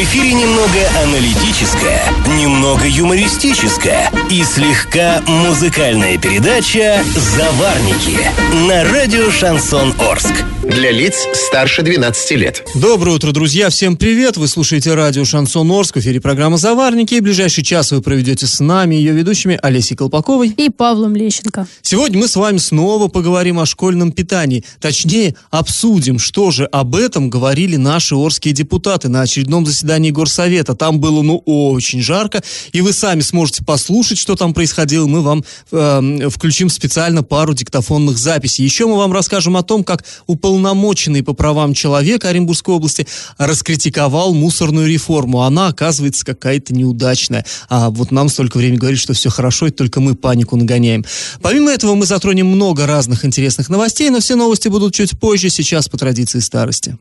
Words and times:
В 0.00 0.02
эфире 0.02 0.32
немного 0.32 0.78
аналитическая, 1.04 2.02
немного 2.38 2.88
юмористическая 2.88 4.10
и 4.30 4.42
слегка 4.44 5.22
музыкальная 5.26 6.16
передача 6.16 7.04
«Заварники» 7.36 8.18
на 8.66 8.82
радио 8.90 9.30
«Шансон 9.30 9.92
Орск». 9.98 10.32
Для 10.62 10.90
лиц 10.90 11.26
старше 11.34 11.82
12 11.82 12.30
лет. 12.32 12.66
Доброе 12.74 13.16
утро, 13.16 13.32
друзья! 13.32 13.68
Всем 13.68 13.96
привет! 13.96 14.36
Вы 14.38 14.46
слушаете 14.46 14.94
радио 14.94 15.24
«Шансон 15.24 15.70
Орск», 15.70 15.96
в 15.96 16.00
эфире 16.00 16.20
программа 16.20 16.56
«Заварники». 16.56 17.14
И 17.14 17.20
ближайший 17.20 17.62
час 17.64 17.92
вы 17.92 18.00
проведете 18.00 18.46
с 18.46 18.60
нами, 18.60 18.94
ее 18.94 19.12
ведущими 19.12 19.58
Олесей 19.62 19.96
Колпаковой 19.96 20.48
и 20.48 20.70
Павлом 20.70 21.14
Лещенко. 21.16 21.66
Сегодня 21.82 22.18
мы 22.18 22.28
с 22.28 22.36
вами 22.36 22.58
снова 22.58 23.08
поговорим 23.08 23.58
о 23.58 23.66
школьном 23.66 24.12
питании. 24.12 24.64
Точнее, 24.80 25.34
обсудим, 25.50 26.18
что 26.18 26.50
же 26.50 26.66
об 26.66 26.94
этом 26.94 27.30
говорили 27.30 27.76
наши 27.76 28.14
орские 28.14 28.54
депутаты 28.54 29.08
на 29.08 29.22
очередном 29.22 29.66
заседании 29.66 29.89
Горсовета. 30.10 30.74
Там 30.74 31.00
было, 31.00 31.22
ну, 31.22 31.38
очень 31.46 32.02
жарко, 32.02 32.42
и 32.72 32.80
вы 32.80 32.92
сами 32.92 33.20
сможете 33.20 33.64
послушать, 33.64 34.18
что 34.18 34.36
там 34.36 34.54
происходило. 34.54 35.06
Мы 35.06 35.20
вам 35.20 35.44
э, 35.72 36.28
включим 36.30 36.68
специально 36.68 37.22
пару 37.22 37.54
диктофонных 37.54 38.18
записей. 38.18 38.64
Еще 38.64 38.86
мы 38.86 38.96
вам 38.96 39.12
расскажем 39.12 39.56
о 39.56 39.62
том, 39.62 39.84
как 39.84 40.04
уполномоченный 40.26 41.22
по 41.22 41.32
правам 41.32 41.74
человека 41.74 42.28
Оренбургской 42.28 42.74
области 42.74 43.06
раскритиковал 43.38 44.34
мусорную 44.34 44.88
реформу. 44.88 45.42
Она, 45.42 45.68
оказывается, 45.68 46.24
какая-то 46.24 46.74
неудачная. 46.74 47.44
А 47.68 47.90
вот 47.90 48.10
нам 48.10 48.28
столько 48.28 48.58
времени 48.58 48.78
говорит, 48.78 49.00
что 49.00 49.12
все 49.12 49.30
хорошо, 49.30 49.66
и 49.68 49.70
только 49.70 50.00
мы 50.00 50.14
панику 50.14 50.56
нагоняем. 50.56 51.04
Помимо 51.42 51.70
этого, 51.70 51.94
мы 51.94 52.06
затронем 52.06 52.46
много 52.46 52.86
разных 52.86 53.24
интересных 53.24 53.68
новостей, 53.68 54.10
но 54.10 54.20
все 54.20 54.36
новости 54.36 54.68
будут 54.68 54.94
чуть 54.94 55.18
позже, 55.18 55.50
сейчас 55.50 55.88
по 55.88 55.98
традиции 55.98 56.40
старости. 56.40 56.98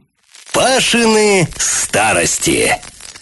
Пашины 0.53 1.47
старости. 1.58 2.75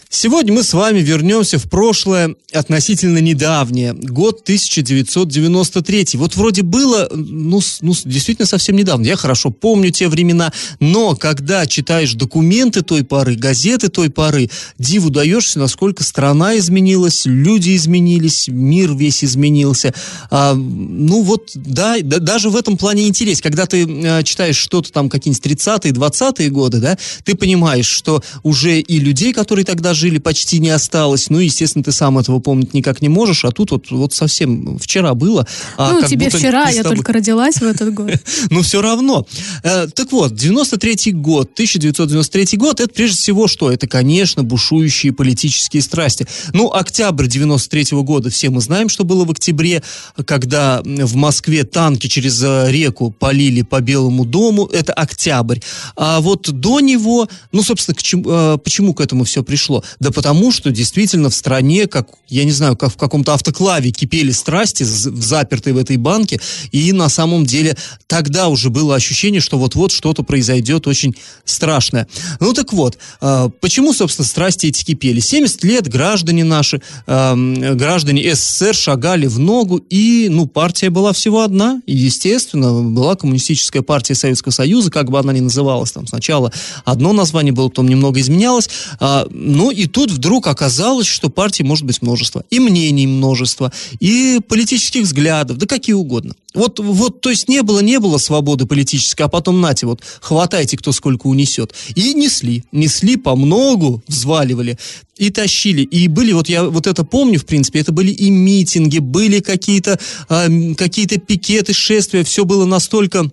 Сегодня 0.10 0.54
мы 0.54 0.64
с 0.64 0.74
вами 0.74 1.00
вернемся 1.00 1.60
в 1.60 1.70
прошлое 1.70 2.36
относительно 2.54 3.18
недавнее, 3.18 3.94
год 3.94 4.42
1993. 4.44 6.08
Вот 6.14 6.36
вроде 6.38 6.62
было, 6.62 7.10
ну, 7.14 7.60
ну, 7.82 7.94
действительно 8.06 8.46
совсем 8.46 8.78
недавно. 8.78 9.06
Я 9.06 9.18
хорошо 9.18 9.52
помню 9.52 9.92
те 9.92 10.08
времена, 10.08 10.54
но 10.80 11.16
когда 11.16 11.66
читаешь 11.68 12.14
документы 12.14 12.84
той 12.84 13.04
поры, 13.04 13.36
газеты 13.36 13.90
той 13.90 14.10
поры, 14.10 14.50
диву 14.80 15.10
даешься, 15.10 15.60
насколько 15.60 16.04
страна 16.04 16.58
изменилась, 16.58 17.24
люди 17.26 17.76
изменились, 17.76 18.48
мир 18.48 18.96
весь 18.96 19.26
изменился. 19.26 19.94
А, 20.32 20.54
ну 20.54 21.22
вот, 21.22 21.52
да, 21.54 21.98
да, 22.02 22.20
даже 22.20 22.50
в 22.50 22.56
этом 22.56 22.78
плане 22.78 23.10
интерес. 23.10 23.42
Когда 23.42 23.66
ты 23.66 23.86
а, 23.86 24.24
читаешь 24.24 24.58
что-то 24.58 24.94
там, 24.94 25.10
какие-нибудь 25.10 25.46
30-е, 25.46 25.92
20-е 25.92 26.50
годы, 26.50 26.80
да, 26.80 26.98
ты 27.26 27.36
понимаешь, 27.36 27.88
что 27.88 28.24
уже 28.44 28.80
и 28.80 29.00
людей, 29.00 29.34
которые 29.34 29.66
тогда 29.66 29.94
жили, 29.98 30.20
почти 30.20 30.60
не 30.60 30.70
осталось. 30.70 31.30
Ну, 31.30 31.40
естественно, 31.40 31.84
ты 31.84 31.92
сам 31.92 32.18
этого 32.18 32.40
помнить 32.40 32.74
никак 32.74 33.02
не 33.02 33.10
можешь, 33.10 33.44
а 33.46 33.52
тут 33.52 33.72
вот, 33.72 33.92
вот 33.92 34.14
совсем 34.14 34.78
вчера 34.80 35.14
было. 35.14 35.46
А 35.76 35.94
ну, 35.94 36.08
тебе 36.08 36.30
вчера, 36.30 36.70
я 36.70 36.84
только 36.84 37.12
родилась 37.14 37.58
в 37.58 37.64
этот 37.64 37.94
год. 37.94 38.12
Ну, 38.50 38.62
все 38.62 38.82
равно. 38.82 39.26
Э, 39.64 39.88
так 39.88 40.12
вот, 40.12 40.34
93-й 40.34 41.12
год, 41.12 41.52
1993 41.54 42.58
год, 42.58 42.80
это 42.80 42.94
прежде 42.94 43.18
всего 43.18 43.48
что? 43.48 43.72
Это, 43.72 43.88
конечно, 43.88 44.44
бушующие 44.44 45.12
политические 45.12 45.82
страсти. 45.82 46.28
Ну, 46.54 46.72
октябрь 46.72 47.28
93 47.28 47.98
года, 48.04 48.30
все 48.30 48.50
мы 48.50 48.62
знаем, 48.62 48.90
что 48.90 49.04
было 49.04 49.26
в 49.26 49.32
октябре, 49.32 49.84
когда 50.26 50.82
в 50.84 51.16
Москве 51.16 51.64
танки 51.64 52.08
через 52.08 52.42
э, 52.44 52.72
реку 52.72 53.12
полили 53.12 53.64
по 53.64 53.82
Белому 53.82 54.26
дому, 54.26 54.66
это 54.66 54.94
октябрь. 54.94 55.60
А 55.96 56.22
вот 56.22 56.50
до 56.52 56.80
него, 56.80 57.28
ну, 57.52 57.64
собственно, 57.64 57.96
к 57.96 58.04
чему, 58.04 58.24
э, 58.28 58.58
почему 58.64 58.94
к 58.94 59.02
этому 59.02 59.24
все 59.24 59.44
пришло? 59.44 59.84
Да 60.00 60.12
потому, 60.12 60.52
что 60.52 60.72
действительно 60.72 61.30
в 61.30 61.36
стране, 61.36 61.88
как, 61.88 62.08
я 62.28 62.44
не 62.44 62.52
знаю, 62.52 62.76
как 62.76 62.94
в 62.94 62.98
каком-то 62.98 63.34
автоклаве 63.34 63.92
кипели 63.92 64.32
страсти, 64.32 64.84
запертые 64.84 65.74
в 65.74 65.78
этой 65.78 65.98
банке, 65.98 66.40
и 66.72 66.92
на 66.94 67.10
самом 67.10 67.46
деле 67.46 67.78
тогда 68.08 68.48
уже 68.48 68.70
было 68.70 68.96
ощущение, 68.96 69.42
что 69.42 69.58
вот-вот 69.58 69.92
что-то 69.92 70.24
произойдет 70.24 70.88
очень 70.88 71.16
страшное. 71.46 72.08
Ну 72.40 72.54
так 72.54 72.74
вот, 72.74 72.98
э, 73.22 73.50
почему, 73.60 73.94
собственно, 73.94 74.28
страсти 74.28 74.68
эти 74.68 74.84
кипели? 74.84 75.20
70 75.20 75.64
лет 75.64 75.88
граждане 75.88 76.44
наши, 76.44 76.82
граждане 77.06 78.36
СССР 78.36 78.76
шагали 78.76 79.28
в 79.28 79.40
ногу, 79.40 79.78
и, 79.78 80.28
ну, 80.30 80.48
партия 80.48 80.90
была 80.90 81.14
всего 81.14 81.42
одна, 81.42 81.82
и, 81.86 81.96
естественно, 81.96 82.82
была 82.82 83.16
коммунистическая 83.16 83.82
партия 83.82 84.16
Советского 84.16 84.52
Союза, 84.52 84.92
как 84.92 85.10
бы 85.10 85.20
она 85.20 85.34
ни 85.34 85.40
называлась, 85.40 85.92
там 85.92 86.08
сначала 86.08 86.52
одно 86.86 87.14
название 87.14 87.54
было, 87.54 87.70
потом 87.70 87.88
немного 87.88 88.20
изменялось, 88.20 88.70
э, 89.00 89.26
ну 89.30 89.72
и 89.78 89.86
тут 89.86 90.10
вдруг 90.10 90.48
оказалось, 90.48 91.06
что 91.06 91.30
партий 91.30 91.64
может 91.64 91.86
быть 91.86 92.02
множество. 92.02 92.44
И 92.50 92.60
мнений 92.60 93.06
множество, 93.06 93.72
и 94.00 94.40
политических 94.48 95.04
взглядов, 95.04 95.58
да 95.58 95.68
какие 95.68 95.94
угодно. 95.94 96.34
Вот, 96.56 96.80
вот, 96.80 97.22
то 97.22 97.30
есть 97.30 97.48
не 97.48 97.62
было, 97.62 97.82
не 97.82 98.00
было 98.00 98.18
свободы 98.18 98.66
политической, 98.66 99.22
а 99.22 99.28
потом, 99.28 99.62
нате, 99.62 99.86
вот, 99.86 100.02
хватайте, 100.20 100.78
кто 100.78 100.92
сколько 100.92 101.28
унесет. 101.28 101.76
И 101.94 102.16
несли, 102.16 102.64
несли 102.72 103.18
по 103.18 103.36
многу, 103.36 104.02
взваливали 104.08 104.80
и 105.18 105.30
тащили. 105.30 105.84
И 105.84 106.08
были, 106.08 106.32
вот 106.32 106.50
я 106.50 106.64
вот 106.64 106.88
это 106.88 107.04
помню, 107.04 107.40
в 107.40 107.46
принципе, 107.46 107.80
это 107.80 107.92
были 107.92 108.10
и 108.12 108.32
митинги, 108.32 108.98
были 108.98 109.40
какие-то 109.40 110.00
э, 110.30 110.74
какие-то 110.74 111.20
пикеты, 111.20 111.74
шествия, 111.74 112.24
все 112.24 112.46
было 112.46 112.66
настолько 112.66 113.20
а, 113.20 113.30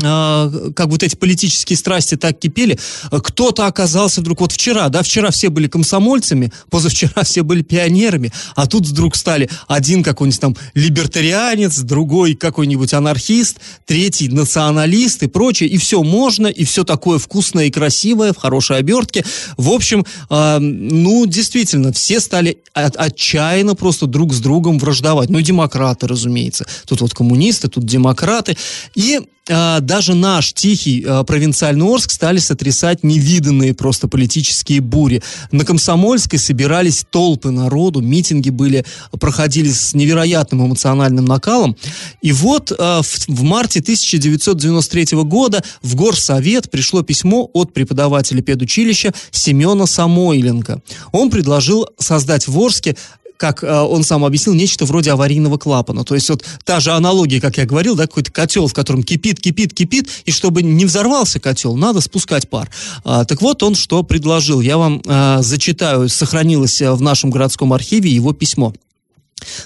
как 0.00 0.88
вот 0.88 1.02
эти 1.02 1.16
политические 1.16 1.76
страсти 1.76 2.16
так 2.16 2.38
кипели, 2.38 2.78
кто-то 3.10 3.66
оказался 3.66 4.20
вдруг, 4.20 4.40
вот 4.40 4.52
вчера, 4.52 4.88
да, 4.88 5.02
вчера 5.02 5.30
все 5.30 5.50
были 5.50 5.68
комсомольцами, 5.68 6.52
позавчера 6.70 7.22
все 7.24 7.42
были 7.42 7.62
пионерами, 7.62 8.32
а 8.56 8.66
тут 8.66 8.86
вдруг 8.86 9.16
стали 9.16 9.48
один 9.68 10.02
какой-нибудь 10.02 10.40
там 10.40 10.56
либертарианец, 10.74 11.78
другой 11.80 12.34
какой-нибудь 12.34 12.94
анархист, 12.94 13.58
третий 13.86 14.28
националист 14.28 15.22
и 15.22 15.26
прочее, 15.28 15.68
и 15.68 15.76
все 15.76 16.02
можно, 16.02 16.46
и 16.46 16.64
все 16.64 16.84
такое 16.84 17.18
вкусное 17.18 17.66
и 17.66 17.70
красивое, 17.70 18.32
в 18.32 18.36
хорошей 18.36 18.78
обертке. 18.78 19.24
В 19.56 19.70
общем, 19.70 20.04
э, 20.28 20.58
ну, 20.58 21.26
действительно, 21.26 21.92
все 21.92 22.20
стали 22.20 22.58
от, 22.72 22.96
отчаянно 22.96 23.74
просто 23.74 24.06
друг 24.06 24.32
с 24.32 24.38
другом 24.38 24.78
враждовать. 24.78 25.30
Ну, 25.30 25.40
демократы, 25.40 26.06
разумеется. 26.06 26.66
Тут 26.86 27.00
вот 27.00 27.14
коммунисты, 27.14 27.68
тут 27.68 27.84
демократы. 27.84 28.56
И 28.94 29.20
а, 29.20 29.39
даже 29.80 30.14
наш 30.14 30.52
тихий 30.52 31.04
а, 31.06 31.24
провинциальный 31.24 31.84
Орск 31.84 32.12
стали 32.12 32.38
сотрясать 32.38 33.02
невиданные 33.02 33.74
просто 33.74 34.06
политические 34.06 34.80
бури. 34.80 35.22
На 35.50 35.64
Комсомольской 35.64 36.38
собирались 36.38 37.04
толпы 37.10 37.50
народу, 37.50 38.00
митинги 38.00 38.50
были, 38.50 38.84
проходили 39.18 39.70
с 39.70 39.92
невероятным 39.94 40.66
эмоциональным 40.66 41.24
накалом. 41.24 41.76
И 42.22 42.32
вот 42.32 42.72
а, 42.78 43.02
в 43.02 43.42
марте 43.42 43.80
1993 43.80 45.18
года 45.24 45.64
в 45.82 45.96
Горсовет 45.96 46.70
пришло 46.70 47.02
письмо 47.02 47.50
от 47.52 47.72
преподавателя 47.72 48.42
педучилища 48.42 49.12
Семена 49.32 49.86
Самойленко. 49.86 50.80
Он 51.10 51.30
предложил 51.30 51.88
создать 51.98 52.46
в 52.46 52.56
Орске 52.58 52.96
как 53.40 53.64
э, 53.64 53.80
он 53.80 54.04
сам 54.04 54.24
объяснил, 54.26 54.54
нечто 54.54 54.84
вроде 54.84 55.12
аварийного 55.12 55.56
клапана. 55.56 56.04
То 56.04 56.14
есть 56.14 56.28
вот 56.28 56.44
та 56.64 56.78
же 56.78 56.92
аналогия, 56.92 57.40
как 57.40 57.56
я 57.56 57.64
говорил, 57.64 57.96
да, 57.96 58.06
какой-то 58.06 58.30
котел, 58.30 58.66
в 58.66 58.74
котором 58.74 59.02
кипит, 59.02 59.40
кипит, 59.40 59.72
кипит, 59.72 60.08
и 60.26 60.30
чтобы 60.30 60.62
не 60.62 60.84
взорвался 60.84 61.40
котел, 61.40 61.74
надо 61.74 62.02
спускать 62.02 62.50
пар. 62.50 62.70
А, 63.02 63.24
так 63.24 63.40
вот 63.40 63.62
он 63.62 63.74
что 63.74 64.02
предложил. 64.02 64.60
Я 64.60 64.76
вам 64.76 65.02
а, 65.06 65.40
зачитаю, 65.40 66.10
сохранилось 66.10 66.82
в 66.82 67.00
нашем 67.00 67.30
городском 67.30 67.72
архиве 67.72 68.10
его 68.10 68.34
письмо. 68.34 68.74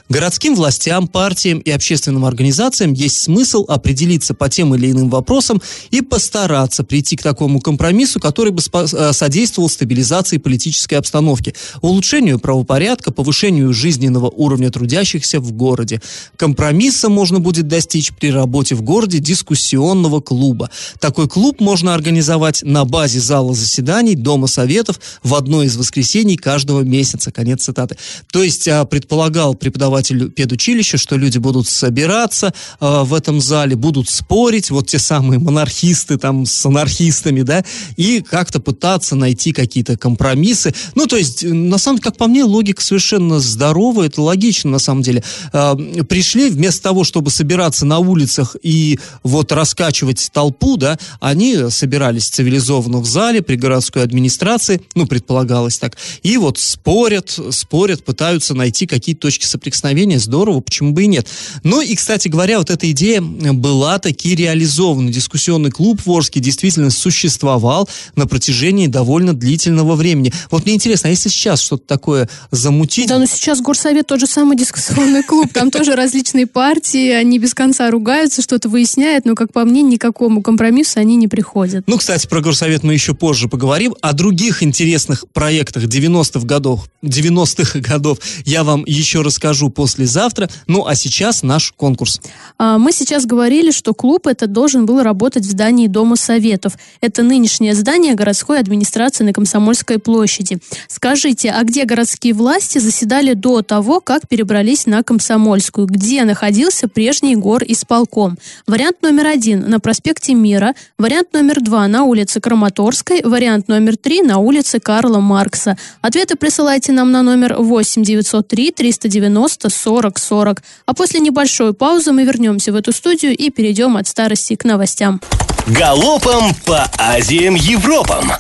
Городским 0.08 0.54
властям, 0.54 1.08
партиям 1.08 1.58
и 1.58 1.70
общественным 1.70 2.24
организациям 2.24 2.92
есть 2.92 3.22
смысл 3.22 3.64
определиться 3.68 4.34
по 4.34 4.48
тем 4.48 4.74
или 4.74 4.90
иным 4.90 5.10
вопросам 5.10 5.60
и 5.90 6.00
постараться 6.00 6.84
прийти 6.84 7.16
к 7.16 7.22
такому 7.22 7.60
компромиссу, 7.60 8.20
который 8.20 8.52
бы 8.52 8.62
э, 8.62 9.12
содействовал 9.12 9.68
стабилизации 9.68 10.38
политической 10.38 10.94
обстановки, 10.94 11.54
улучшению 11.80 12.38
правопорядка, 12.38 13.12
повышению 13.12 13.72
жизненного 13.72 14.28
уровня 14.30 14.70
трудящихся 14.70 15.40
в 15.40 15.52
городе. 15.52 16.00
Компромисса 16.36 17.08
можно 17.08 17.40
будет 17.40 17.68
достичь 17.68 18.12
при 18.12 18.30
работе 18.30 18.74
в 18.74 18.82
городе 18.82 19.18
дискуссионного 19.18 20.20
клуба. 20.20 20.70
Такой 21.00 21.28
клуб 21.28 21.60
можно 21.60 21.94
организовать 21.94 22.62
на 22.62 22.84
базе 22.84 23.20
зала 23.20 23.54
заседаний 23.54 24.14
Дома 24.14 24.46
Советов 24.46 25.00
в 25.22 25.34
одно 25.34 25.62
из 25.62 25.76
воскресений 25.76 26.36
каждого 26.36 26.82
месяца. 26.82 27.30
Конец 27.30 27.64
цитаты. 27.64 27.96
То 28.32 28.42
есть 28.42 28.68
а, 28.68 28.84
предполагал 28.84 29.54
преподаватель 29.64 30.30
педучилища, 30.30 30.98
что 30.98 31.16
люди 31.16 31.38
будут 31.38 31.66
собираться 31.66 32.52
э, 32.80 33.02
в 33.02 33.14
этом 33.14 33.40
зале, 33.40 33.76
будут 33.76 34.10
спорить, 34.10 34.70
вот 34.70 34.88
те 34.88 34.98
самые 34.98 35.38
монархисты 35.38 36.18
там 36.18 36.44
с 36.44 36.66
анархистами, 36.66 37.40
да, 37.40 37.64
и 37.96 38.20
как-то 38.20 38.60
пытаться 38.60 39.16
найти 39.16 39.52
какие-то 39.52 39.96
компромиссы. 39.96 40.74
Ну, 40.94 41.06
то 41.06 41.16
есть, 41.16 41.44
на 41.44 41.78
самом 41.78 41.96
деле, 41.96 42.04
как 42.10 42.18
по 42.18 42.26
мне, 42.26 42.44
логика 42.44 42.82
совершенно 42.82 43.40
здоровая, 43.40 44.08
это 44.08 44.20
логично, 44.20 44.70
на 44.70 44.78
самом 44.78 45.02
деле. 45.02 45.24
Э, 45.54 45.74
пришли, 46.06 46.50
вместо 46.50 46.82
того, 46.82 47.04
чтобы 47.04 47.30
собираться 47.30 47.86
на 47.86 48.00
улицах 48.00 48.56
и 48.62 48.98
вот 49.22 49.50
раскачивать 49.50 50.28
толпу, 50.30 50.76
да, 50.76 50.98
они 51.20 51.70
собирались 51.70 52.28
цивилизованно 52.28 52.98
в 52.98 53.06
зале 53.06 53.40
при 53.40 53.56
городской 53.56 54.02
администрации, 54.02 54.82
ну, 54.94 55.06
предполагалось 55.06 55.78
так, 55.78 55.96
и 56.22 56.36
вот 56.36 56.58
спорят, 56.58 57.38
спорят, 57.50 58.04
пытаются 58.04 58.54
найти 58.54 58.86
какие-то 58.86 59.22
точки 59.22 59.46
соприкосновения, 59.54 60.18
здорово, 60.18 60.60
почему 60.60 60.92
бы 60.92 61.04
и 61.04 61.06
нет. 61.06 61.28
Ну 61.62 61.80
и, 61.80 61.94
кстати 61.94 62.26
говоря, 62.26 62.58
вот 62.58 62.70
эта 62.70 62.90
идея 62.90 63.20
была 63.20 64.00
таки 64.00 64.34
реализована. 64.34 65.10
Дискуссионный 65.10 65.70
клуб 65.70 66.00
Ворский 66.04 66.40
действительно 66.40 66.90
существовал 66.90 67.88
на 68.16 68.26
протяжении 68.26 68.88
довольно 68.88 69.32
длительного 69.32 69.94
времени. 69.94 70.32
Вот 70.50 70.64
мне 70.64 70.74
интересно, 70.74 71.08
а 71.08 71.10
если 71.10 71.28
сейчас 71.28 71.60
что-то 71.60 71.86
такое 71.86 72.28
замутить? 72.50 73.08
Да, 73.08 73.18
ну 73.18 73.26
сейчас 73.26 73.60
Горсовет 73.60 74.08
тот 74.08 74.18
же 74.18 74.26
самый 74.26 74.56
дискуссионный 74.56 75.22
клуб, 75.22 75.52
там 75.52 75.70
тоже 75.70 75.94
различные 75.94 76.48
партии, 76.48 77.10
они 77.10 77.38
без 77.38 77.54
конца 77.54 77.88
ругаются, 77.90 78.42
что-то 78.42 78.68
выясняют, 78.68 79.24
но, 79.24 79.36
как 79.36 79.52
по 79.52 79.64
мне, 79.64 79.82
никакому 79.82 80.42
компромиссу 80.42 80.98
они 80.98 81.14
не 81.14 81.28
приходят. 81.28 81.84
Ну, 81.86 81.96
кстати, 81.98 82.26
про 82.26 82.40
Горсовет 82.40 82.82
мы 82.82 82.92
еще 82.92 83.14
позже 83.14 83.48
поговорим. 83.48 83.94
О 84.00 84.12
других 84.12 84.64
интересных 84.64 85.26
проектах 85.32 85.84
90-х 85.84 86.44
годов, 86.44 86.88
90-х 87.02 87.78
годов 87.78 88.18
я 88.44 88.64
вам 88.64 88.82
еще 88.86 89.20
расскажу 89.20 89.43
послезавтра. 89.74 90.48
Ну, 90.66 90.86
а 90.86 90.94
сейчас 90.94 91.42
наш 91.42 91.72
конкурс. 91.72 92.20
А, 92.58 92.78
мы 92.78 92.92
сейчас 92.92 93.26
говорили, 93.26 93.70
что 93.70 93.92
клуб 93.94 94.26
этот 94.26 94.52
должен 94.52 94.86
был 94.86 95.02
работать 95.02 95.44
в 95.44 95.50
здании 95.50 95.86
Дома 95.86 96.16
Советов. 96.16 96.74
Это 97.00 97.22
нынешнее 97.22 97.74
здание 97.74 98.14
городской 98.14 98.58
администрации 98.58 99.24
на 99.24 99.32
Комсомольской 99.32 99.98
площади. 99.98 100.58
Скажите, 100.88 101.50
а 101.50 101.62
где 101.64 101.84
городские 101.84 102.32
власти 102.32 102.78
заседали 102.78 103.34
до 103.34 103.62
того, 103.62 104.00
как 104.00 104.28
перебрались 104.28 104.86
на 104.86 105.02
Комсомольскую? 105.02 105.86
Где 105.86 106.24
находился 106.24 106.88
прежний 106.88 107.36
гор 107.36 107.62
исполком? 107.66 108.38
Вариант 108.66 109.02
номер 109.02 109.26
один 109.26 109.68
на 109.68 109.80
проспекте 109.80 110.34
Мира, 110.34 110.74
вариант 110.98 111.32
номер 111.32 111.60
два 111.60 111.86
на 111.88 112.04
улице 112.04 112.40
Краматорской, 112.40 113.22
вариант 113.22 113.68
номер 113.68 113.96
три 113.96 114.22
на 114.22 114.38
улице 114.38 114.80
Карла 114.80 115.20
Маркса. 115.20 115.76
Ответы 116.00 116.36
присылайте 116.36 116.92
нам 116.92 117.10
на 117.10 117.22
номер 117.22 117.56
8 117.58 118.02
903 118.02 118.70
390 118.70 119.33
40 119.68 120.18
40. 120.18 120.62
А 120.86 120.94
после 120.94 121.20
небольшой 121.20 121.74
паузы 121.74 122.12
мы 122.12 122.24
вернемся 122.24 122.72
в 122.72 122.76
эту 122.76 122.92
студию 122.92 123.36
и 123.36 123.50
перейдем 123.50 123.96
от 123.96 124.06
старости 124.06 124.56
к 124.56 124.64
новостям. 124.64 125.20
Галопом 125.66 126.54
по 126.66 126.90
Азиям 126.98 127.54
Европам! 127.54 128.32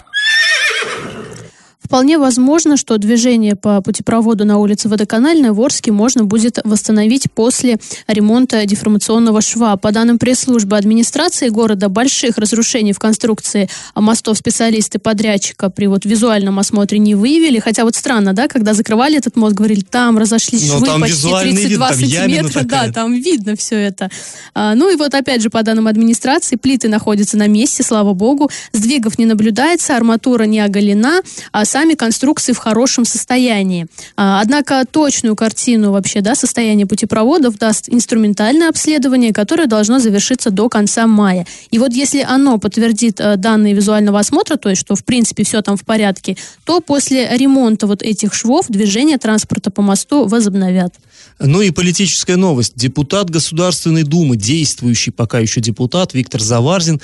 Вполне 1.94 2.18
возможно, 2.18 2.76
что 2.76 2.98
движение 2.98 3.54
по 3.54 3.80
путепроводу 3.80 4.44
на 4.44 4.58
улице 4.58 4.88
Водоканальной 4.88 5.52
в 5.52 5.60
Орске 5.60 5.92
можно 5.92 6.24
будет 6.24 6.58
восстановить 6.64 7.30
после 7.30 7.78
ремонта 8.08 8.66
деформационного 8.66 9.40
шва. 9.40 9.76
По 9.76 9.92
данным 9.92 10.18
пресс-службы 10.18 10.76
администрации 10.76 11.50
города, 11.50 11.88
больших 11.88 12.36
разрушений 12.36 12.92
в 12.92 12.98
конструкции 12.98 13.68
мостов 13.94 14.38
специалисты 14.38 14.98
подрядчика 14.98 15.70
при 15.70 15.86
вот 15.86 16.04
визуальном 16.04 16.58
осмотре 16.58 16.98
не 16.98 17.14
выявили. 17.14 17.60
Хотя 17.60 17.84
вот 17.84 17.94
странно, 17.94 18.32
да, 18.32 18.48
когда 18.48 18.74
закрывали 18.74 19.16
этот 19.16 19.36
мост, 19.36 19.54
говорили, 19.54 19.82
там 19.82 20.18
разошлись 20.18 20.68
Но 20.68 20.78
швы 20.78 20.86
там 20.88 21.00
почти 21.00 21.28
32 21.30 21.92
вид, 21.92 22.10
сантиметра. 22.10 22.62
Да, 22.64 22.90
там 22.90 23.12
видно 23.12 23.54
все 23.54 23.76
это. 23.76 24.10
А, 24.52 24.74
ну 24.74 24.92
и 24.92 24.96
вот 24.96 25.14
опять 25.14 25.42
же, 25.42 25.48
по 25.48 25.62
данным 25.62 25.86
администрации, 25.86 26.56
плиты 26.56 26.88
находятся 26.88 27.36
на 27.36 27.46
месте, 27.46 27.84
слава 27.84 28.14
богу. 28.14 28.50
Сдвигов 28.72 29.16
не 29.16 29.26
наблюдается, 29.26 29.96
арматура 29.96 30.42
не 30.42 30.58
оголена, 30.58 31.20
а 31.52 31.64
сами 31.64 31.83
конструкции 31.92 32.54
в 32.54 32.58
хорошем 32.58 33.04
состоянии. 33.04 33.86
А, 34.16 34.40
однако 34.40 34.86
точную 34.90 35.36
картину 35.36 35.92
вообще 35.92 36.22
да, 36.22 36.34
состояния 36.34 36.86
путепроводов 36.86 37.58
даст 37.58 37.90
инструментальное 37.90 38.70
обследование, 38.70 39.34
которое 39.34 39.66
должно 39.66 39.98
завершиться 39.98 40.50
до 40.50 40.70
конца 40.70 41.06
мая. 41.06 41.46
И 41.70 41.78
вот 41.78 41.92
если 41.92 42.22
оно 42.22 42.56
подтвердит 42.56 43.20
э, 43.20 43.36
данные 43.36 43.74
визуального 43.74 44.20
осмотра, 44.20 44.56
то 44.56 44.70
есть 44.70 44.80
что 44.80 44.96
в 44.96 45.04
принципе 45.04 45.44
все 45.44 45.60
там 45.60 45.76
в 45.76 45.84
порядке, 45.84 46.38
то 46.64 46.80
после 46.80 47.36
ремонта 47.36 47.86
вот 47.86 48.02
этих 48.02 48.32
швов 48.32 48.66
движение 48.68 49.18
транспорта 49.18 49.70
по 49.70 49.82
мосту 49.82 50.26
возобновят. 50.26 50.94
Ну 51.40 51.60
и 51.60 51.70
политическая 51.70 52.36
новость. 52.36 52.74
Депутат 52.76 53.28
Государственной 53.28 54.04
Думы, 54.04 54.36
действующий 54.36 55.10
пока 55.10 55.40
еще 55.40 55.60
депутат 55.60 56.14
Виктор 56.14 56.40
Заварзин, 56.40 57.00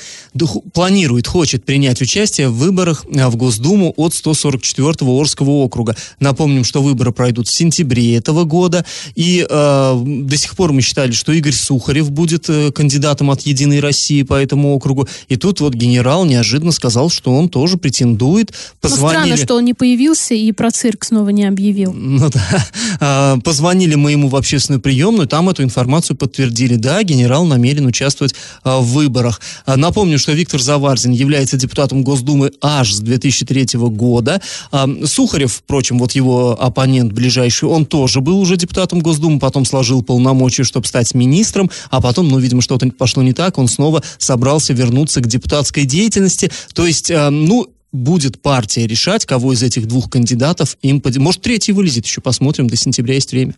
планирует, 0.72 1.26
хочет 1.26 1.64
принять 1.64 2.00
участие 2.00 2.48
в 2.48 2.54
выборах 2.54 3.04
э, 3.12 3.26
в 3.26 3.36
Госдуму 3.36 3.92
от 3.96 4.14
144-го 4.70 5.18
Орского 5.18 5.50
округа. 5.50 5.96
Напомним, 6.18 6.64
что 6.64 6.82
выборы 6.82 7.12
пройдут 7.12 7.48
в 7.48 7.52
сентябре 7.52 8.16
этого 8.16 8.44
года. 8.44 8.84
И 9.14 9.46
э, 9.48 10.02
до 10.04 10.36
сих 10.36 10.56
пор 10.56 10.72
мы 10.72 10.82
считали, 10.82 11.12
что 11.12 11.32
Игорь 11.32 11.52
Сухарев 11.52 12.10
будет 12.10 12.48
э, 12.48 12.72
кандидатом 12.72 13.30
от 13.30 13.42
«Единой 13.42 13.80
России» 13.80 14.22
по 14.22 14.34
этому 14.34 14.74
округу. 14.74 15.08
И 15.28 15.36
тут 15.36 15.60
вот 15.60 15.74
генерал 15.74 16.24
неожиданно 16.24 16.72
сказал, 16.72 17.10
что 17.10 17.32
он 17.34 17.48
тоже 17.48 17.76
претендует. 17.76 18.52
Позвонили... 18.80 19.18
Ну, 19.18 19.24
странно, 19.26 19.36
что 19.36 19.56
он 19.56 19.64
не 19.64 19.74
появился 19.74 20.34
и 20.34 20.52
про 20.52 20.70
цирк 20.70 21.04
снова 21.04 21.30
не 21.30 21.44
объявил. 21.44 21.92
Ну 21.92 22.30
да. 22.30 22.66
А, 23.00 23.38
позвонили 23.38 23.94
мы 23.94 24.12
ему 24.12 24.28
в 24.28 24.36
общественную 24.36 24.80
приемную, 24.80 25.26
там 25.26 25.48
эту 25.48 25.62
информацию 25.62 26.16
подтвердили. 26.16 26.76
Да, 26.76 27.02
генерал 27.02 27.44
намерен 27.44 27.86
участвовать 27.86 28.34
а, 28.62 28.80
в 28.80 28.86
выборах. 28.86 29.40
А, 29.66 29.76
напомню, 29.76 30.18
что 30.18 30.32
Виктор 30.32 30.60
Заварзин 30.60 31.12
является 31.12 31.56
депутатом 31.56 32.02
Госдумы 32.02 32.52
аж 32.60 32.92
с 32.92 33.00
2003 33.00 33.78
года. 33.78 34.40
Сухарев, 35.04 35.52
впрочем, 35.52 35.98
вот 35.98 36.12
его 36.12 36.56
оппонент 36.60 37.12
ближайший, 37.12 37.68
он 37.68 37.86
тоже 37.86 38.20
был 38.20 38.40
уже 38.40 38.56
депутатом 38.56 39.00
Госдумы, 39.00 39.38
потом 39.38 39.64
сложил 39.64 40.02
полномочия, 40.02 40.64
чтобы 40.64 40.86
стать 40.86 41.14
министром, 41.14 41.70
а 41.90 42.00
потом, 42.00 42.28
ну, 42.28 42.38
видимо, 42.38 42.62
что-то 42.62 42.90
пошло 42.90 43.22
не 43.22 43.32
так, 43.32 43.58
он 43.58 43.68
снова 43.68 44.02
собрался 44.18 44.72
вернуться 44.72 45.20
к 45.20 45.26
депутатской 45.26 45.84
деятельности. 45.84 46.50
То 46.74 46.86
есть, 46.86 47.10
ну, 47.10 47.68
будет 47.92 48.40
партия 48.40 48.86
решать, 48.86 49.26
кого 49.26 49.52
из 49.52 49.62
этих 49.62 49.86
двух 49.86 50.10
кандидатов 50.10 50.76
им... 50.82 51.00
Под... 51.00 51.16
Может, 51.16 51.42
третий 51.42 51.72
вылезет 51.72 52.06
еще, 52.06 52.20
посмотрим, 52.20 52.68
до 52.68 52.76
сентября 52.76 53.14
есть 53.14 53.32
время. 53.32 53.54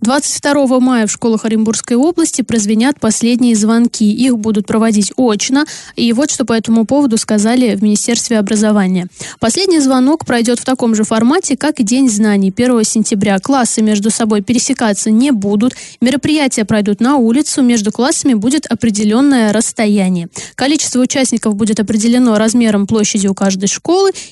22 0.00 0.80
мая 0.80 1.06
в 1.06 1.10
школах 1.12 1.44
Оренбургской 1.44 1.96
области 1.96 2.42
прозвенят 2.42 2.98
последние 3.00 3.54
звонки. 3.54 4.10
Их 4.10 4.38
будут 4.38 4.66
проводить 4.66 5.12
очно. 5.16 5.66
И 5.96 6.12
вот 6.12 6.30
что 6.30 6.44
по 6.44 6.52
этому 6.52 6.86
поводу 6.86 7.18
сказали 7.18 7.74
в 7.74 7.82
Министерстве 7.82 8.38
образования. 8.38 9.08
Последний 9.38 9.80
звонок 9.80 10.24
пройдет 10.24 10.58
в 10.58 10.64
таком 10.64 10.94
же 10.94 11.04
формате, 11.04 11.56
как 11.56 11.80
и 11.80 11.84
День 11.84 12.08
знаний 12.08 12.52
1 12.56 12.84
сентября. 12.84 13.38
Классы 13.38 13.82
между 13.82 14.10
собой 14.10 14.42
пересекаться 14.42 15.10
не 15.10 15.30
будут. 15.30 15.74
Мероприятия 16.00 16.64
пройдут 16.64 17.00
на 17.00 17.16
улицу. 17.16 17.62
Между 17.62 17.92
классами 17.92 18.34
будет 18.34 18.66
определенное 18.66 19.52
расстояние. 19.52 20.28
Количество 20.54 21.00
участников 21.00 21.54
будет 21.54 21.80
определено 21.80 22.38
размером 22.38 22.86
площади 22.86 23.26
у 23.26 23.34
каждой 23.34 23.66
школы, 23.66 23.75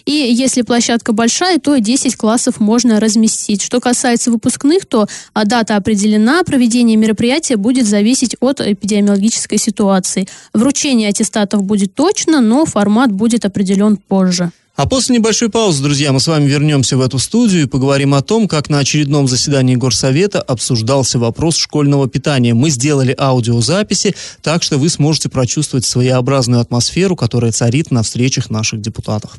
и 0.04 0.12
если 0.12 0.62
площадка 0.62 1.12
большая, 1.12 1.58
то 1.58 1.78
10 1.78 2.16
классов 2.16 2.60
можно 2.60 3.00
разместить. 3.00 3.62
Что 3.62 3.80
касается 3.80 4.30
выпускных, 4.30 4.86
то 4.86 5.06
а, 5.32 5.44
дата 5.44 5.76
определена, 5.76 6.42
проведение 6.44 6.96
мероприятия 6.96 7.56
будет 7.56 7.86
зависеть 7.86 8.36
от 8.40 8.60
эпидемиологической 8.60 9.58
ситуации. 9.58 10.26
Вручение 10.52 11.08
аттестатов 11.08 11.62
будет 11.62 11.94
точно, 11.94 12.40
но 12.40 12.64
формат 12.64 13.12
будет 13.12 13.44
определен 13.44 13.96
позже. 13.96 14.50
А 14.76 14.86
после 14.86 15.14
небольшой 15.14 15.50
паузы, 15.50 15.84
друзья, 15.84 16.12
мы 16.12 16.18
с 16.18 16.26
вами 16.26 16.46
вернемся 16.46 16.96
в 16.96 17.00
эту 17.00 17.20
студию 17.20 17.62
и 17.62 17.66
поговорим 17.66 18.12
о 18.12 18.22
том, 18.22 18.48
как 18.48 18.68
на 18.68 18.80
очередном 18.80 19.28
заседании 19.28 19.76
Горсовета 19.76 20.42
обсуждался 20.42 21.20
вопрос 21.20 21.56
школьного 21.56 22.08
питания. 22.08 22.54
Мы 22.54 22.70
сделали 22.70 23.14
аудиозаписи, 23.16 24.16
так 24.42 24.64
что 24.64 24.76
вы 24.76 24.88
сможете 24.88 25.28
прочувствовать 25.28 25.84
своеобразную 25.84 26.60
атмосферу, 26.60 27.14
которая 27.14 27.52
царит 27.52 27.92
на 27.92 28.02
встречах 28.02 28.50
наших 28.50 28.80
депутатов. 28.80 29.30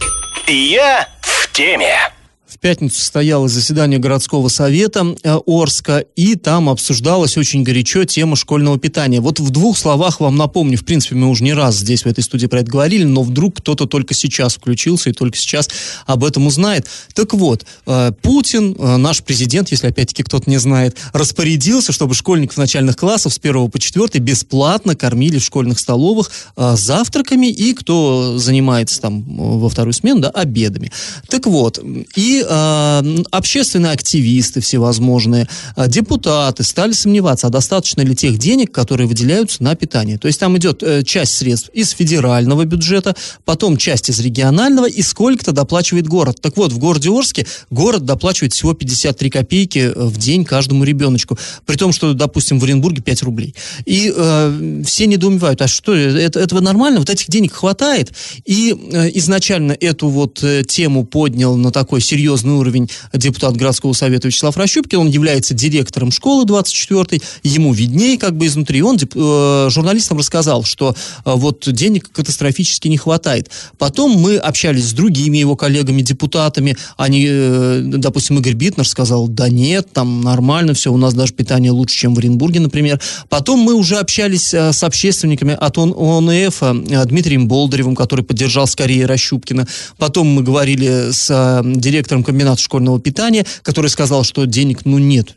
Я 0.48 1.10
в 1.20 1.52
теме. 1.52 2.15
В 2.56 2.58
пятницу 2.58 2.98
состоялось 2.98 3.52
заседание 3.52 4.00
городского 4.00 4.48
совета 4.48 5.14
э, 5.24 5.38
Орска, 5.46 6.06
и 6.16 6.36
там 6.36 6.70
обсуждалась 6.70 7.36
очень 7.36 7.64
горячо 7.64 8.06
тема 8.06 8.38
школьного 8.38 8.80
питания. 8.80 9.20
Вот 9.20 9.42
в 9.42 9.50
двух 9.50 9.78
словах 9.78 10.22
вам 10.22 10.38
напомню, 10.38 10.78
в 10.78 10.86
принципе, 10.86 11.16
мы 11.16 11.28
уже 11.28 11.44
не 11.44 11.52
раз 11.52 11.76
здесь 11.76 12.04
в 12.04 12.08
этой 12.08 12.24
студии 12.24 12.48
про 12.48 12.62
это 12.62 12.72
говорили, 12.72 13.04
но 13.04 13.24
вдруг 13.24 13.58
кто-то 13.58 13.88
только 13.88 14.14
сейчас 14.14 14.56
включился 14.56 15.10
и 15.10 15.14
только 15.14 15.38
сейчас 15.38 15.70
об 16.06 16.24
этом 16.24 16.48
узнает. 16.48 16.88
Так 17.14 17.34
вот, 17.34 17.66
э, 17.88 18.14
Путин, 18.22 18.74
э, 18.80 18.96
наш 18.96 19.22
президент, 19.22 19.72
если 19.72 19.88
опять-таки 19.88 20.24
кто-то 20.24 20.50
не 20.50 20.58
знает, 20.58 20.96
распорядился, 21.12 21.92
чтобы 21.92 22.16
школьников 22.16 22.56
начальных 22.56 22.96
классов 22.96 23.34
с 23.34 23.38
1 23.38 23.70
по 23.70 23.80
4 23.80 24.18
бесплатно 24.22 24.96
кормили 24.96 25.40
в 25.40 25.44
школьных 25.44 25.78
столовых 25.78 26.32
завтраками 26.56 27.48
и 27.48 27.74
кто 27.74 28.38
занимается 28.38 29.02
там 29.02 29.24
во 29.60 29.68
вторую 29.68 29.94
смену, 29.94 30.22
да, 30.22 30.30
обедами. 30.30 30.92
Так 31.28 31.48
вот, 31.48 31.84
и 32.16 32.45
э, 32.48 33.24
общественные 33.32 33.92
активисты 33.92 34.62
всевозможные, 34.62 35.48
э, 35.76 35.88
депутаты 35.88 36.64
стали 36.64 36.94
сомневаться, 36.94 37.48
а 37.48 37.50
достаточно 37.50 38.02
ли 38.02 38.16
тех 38.16 38.38
денег, 38.38 38.72
которые 38.72 39.08
выделяются 39.08 39.64
на 39.64 39.76
питание. 39.76 40.18
То 40.18 40.28
есть 40.28 40.40
там 40.40 40.58
идет 40.58 40.84
э, 40.84 41.04
часть 41.04 41.34
средств 41.34 41.70
из 41.74 41.92
федерального 41.92 42.66
бюджета, 42.66 43.16
потом 43.44 43.78
часть 43.78 44.10
из 44.10 44.20
регионального, 44.20 44.88
и 44.88 45.02
сколько-то 45.02 45.52
доплачивает 45.52 46.08
город. 46.08 46.40
Так 46.42 46.58
вот, 46.58 46.72
в 46.72 46.78
городе 46.78 47.10
Орске 47.10 47.46
город 47.70 48.06
доплачивает 48.06 48.54
всего 48.54 48.74
53 48.74 49.30
копейки 49.30 49.80
э, 49.80 49.94
в 49.96 50.18
день 50.18 50.46
каждому 50.46 50.84
ребеночку. 50.84 51.38
При 51.66 51.76
том, 51.76 51.92
что, 51.92 52.14
допустим, 52.14 52.60
в 52.60 52.64
Оренбурге 52.64 53.02
5 53.02 53.24
рублей. 53.24 53.56
И 53.86 54.14
э, 54.16 54.84
все 54.86 55.08
недоумевают, 55.08 55.62
а 55.62 55.68
что, 55.68 55.94
это, 55.94 56.40
этого 56.40 56.60
нормально? 56.60 57.00
Вот 57.00 57.10
этих 57.10 57.30
денег 57.30 57.54
хватает? 57.54 58.12
И 58.46 58.74
э, 58.74 59.10
изначально 59.16 59.76
эту 59.80 60.10
вот 60.10 60.44
э, 60.44 60.64
тему 60.64 61.06
поднял 61.06 61.56
на 61.56 61.72
такой 61.72 62.02
серьезный 62.02 62.35
уровень 62.44 62.90
депутат 63.14 63.56
городского 63.56 63.94
совета 63.94 64.28
Вячеслав 64.28 64.58
Рощупкин. 64.58 65.00
Он 65.00 65.08
является 65.10 65.54
директором 65.54 66.12
школы 66.12 66.46
24-й. 66.46 67.22
Ему 67.44 67.74
виднее 67.74 68.18
как 68.18 68.36
бы 68.36 68.48
изнутри. 68.48 68.82
Он 68.82 68.98
э, 68.98 69.68
журналистам 69.70 70.18
рассказал, 70.18 70.64
что 70.64 70.96
э, 71.26 71.32
вот 71.34 71.68
денег 71.72 72.10
катастрофически 72.12 72.88
не 72.88 72.98
хватает. 72.98 73.50
Потом 73.78 74.12
мы 74.12 74.38
общались 74.38 74.90
с 74.90 74.94
другими 74.94 75.38
его 75.38 75.56
коллегами-депутатами. 75.56 76.76
Они, 76.98 77.26
э, 77.28 77.82
допустим, 77.84 78.40
Игорь 78.40 78.54
Битнер 78.54 78.88
сказал, 78.88 79.28
да 79.28 79.50
нет, 79.50 79.92
там 79.94 80.22
нормально 80.22 80.74
все, 80.74 80.92
у 80.92 80.98
нас 80.98 81.14
даже 81.14 81.34
питание 81.34 81.72
лучше, 81.72 81.98
чем 81.98 82.16
в 82.16 82.20
Оренбурге, 82.20 82.60
например. 82.60 83.00
Потом 83.30 83.60
мы 83.60 83.74
уже 83.74 83.98
общались 83.98 84.54
э, 84.54 84.74
с 84.74 84.84
общественниками 84.84 85.58
от 85.60 85.78
ОНФ, 85.78 86.64
э, 86.64 87.06
Дмитрием 87.06 87.48
Болдыревым, 87.48 87.96
который 87.96 88.24
поддержал 88.24 88.68
скорее 88.68 89.06
Рощупкина. 89.06 89.68
Потом 89.98 90.28
мы 90.28 90.44
говорили 90.44 91.12
с 91.12 91.30
э, 91.30 91.62
директором 91.66 92.24
комбината 92.26 92.62
школьного 92.62 93.00
питания, 93.00 93.46
который 93.62 93.90
сказал, 93.90 94.24
что 94.24 94.46
денег, 94.46 94.86
ну, 94.86 94.98
нет, 94.98 95.36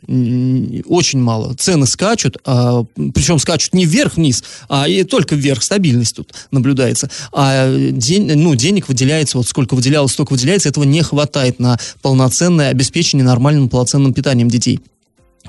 очень 0.87 1.19
мало. 1.19 1.53
Цены 1.55 1.85
скачут, 1.85 2.37
а, 2.45 2.83
причем 3.13 3.39
скачут 3.39 3.73
не 3.73 3.85
вверх-вниз, 3.85 4.43
а 4.67 4.87
и 4.87 5.03
только 5.03 5.35
вверх, 5.35 5.63
стабильность 5.63 6.15
тут 6.15 6.33
наблюдается. 6.51 7.09
А 7.31 7.73
день, 7.91 8.31
ну, 8.35 8.55
денег 8.55 8.87
выделяется, 8.89 9.37
вот 9.37 9.47
сколько 9.47 9.75
выделялось, 9.75 10.11
столько 10.11 10.33
выделяется, 10.33 10.69
этого 10.69 10.83
не 10.83 11.01
хватает 11.01 11.59
на 11.59 11.79
полноценное 12.01 12.69
обеспечение 12.69 13.25
нормальным 13.25 13.69
полноценным 13.69 14.13
питанием 14.13 14.49
детей. 14.49 14.79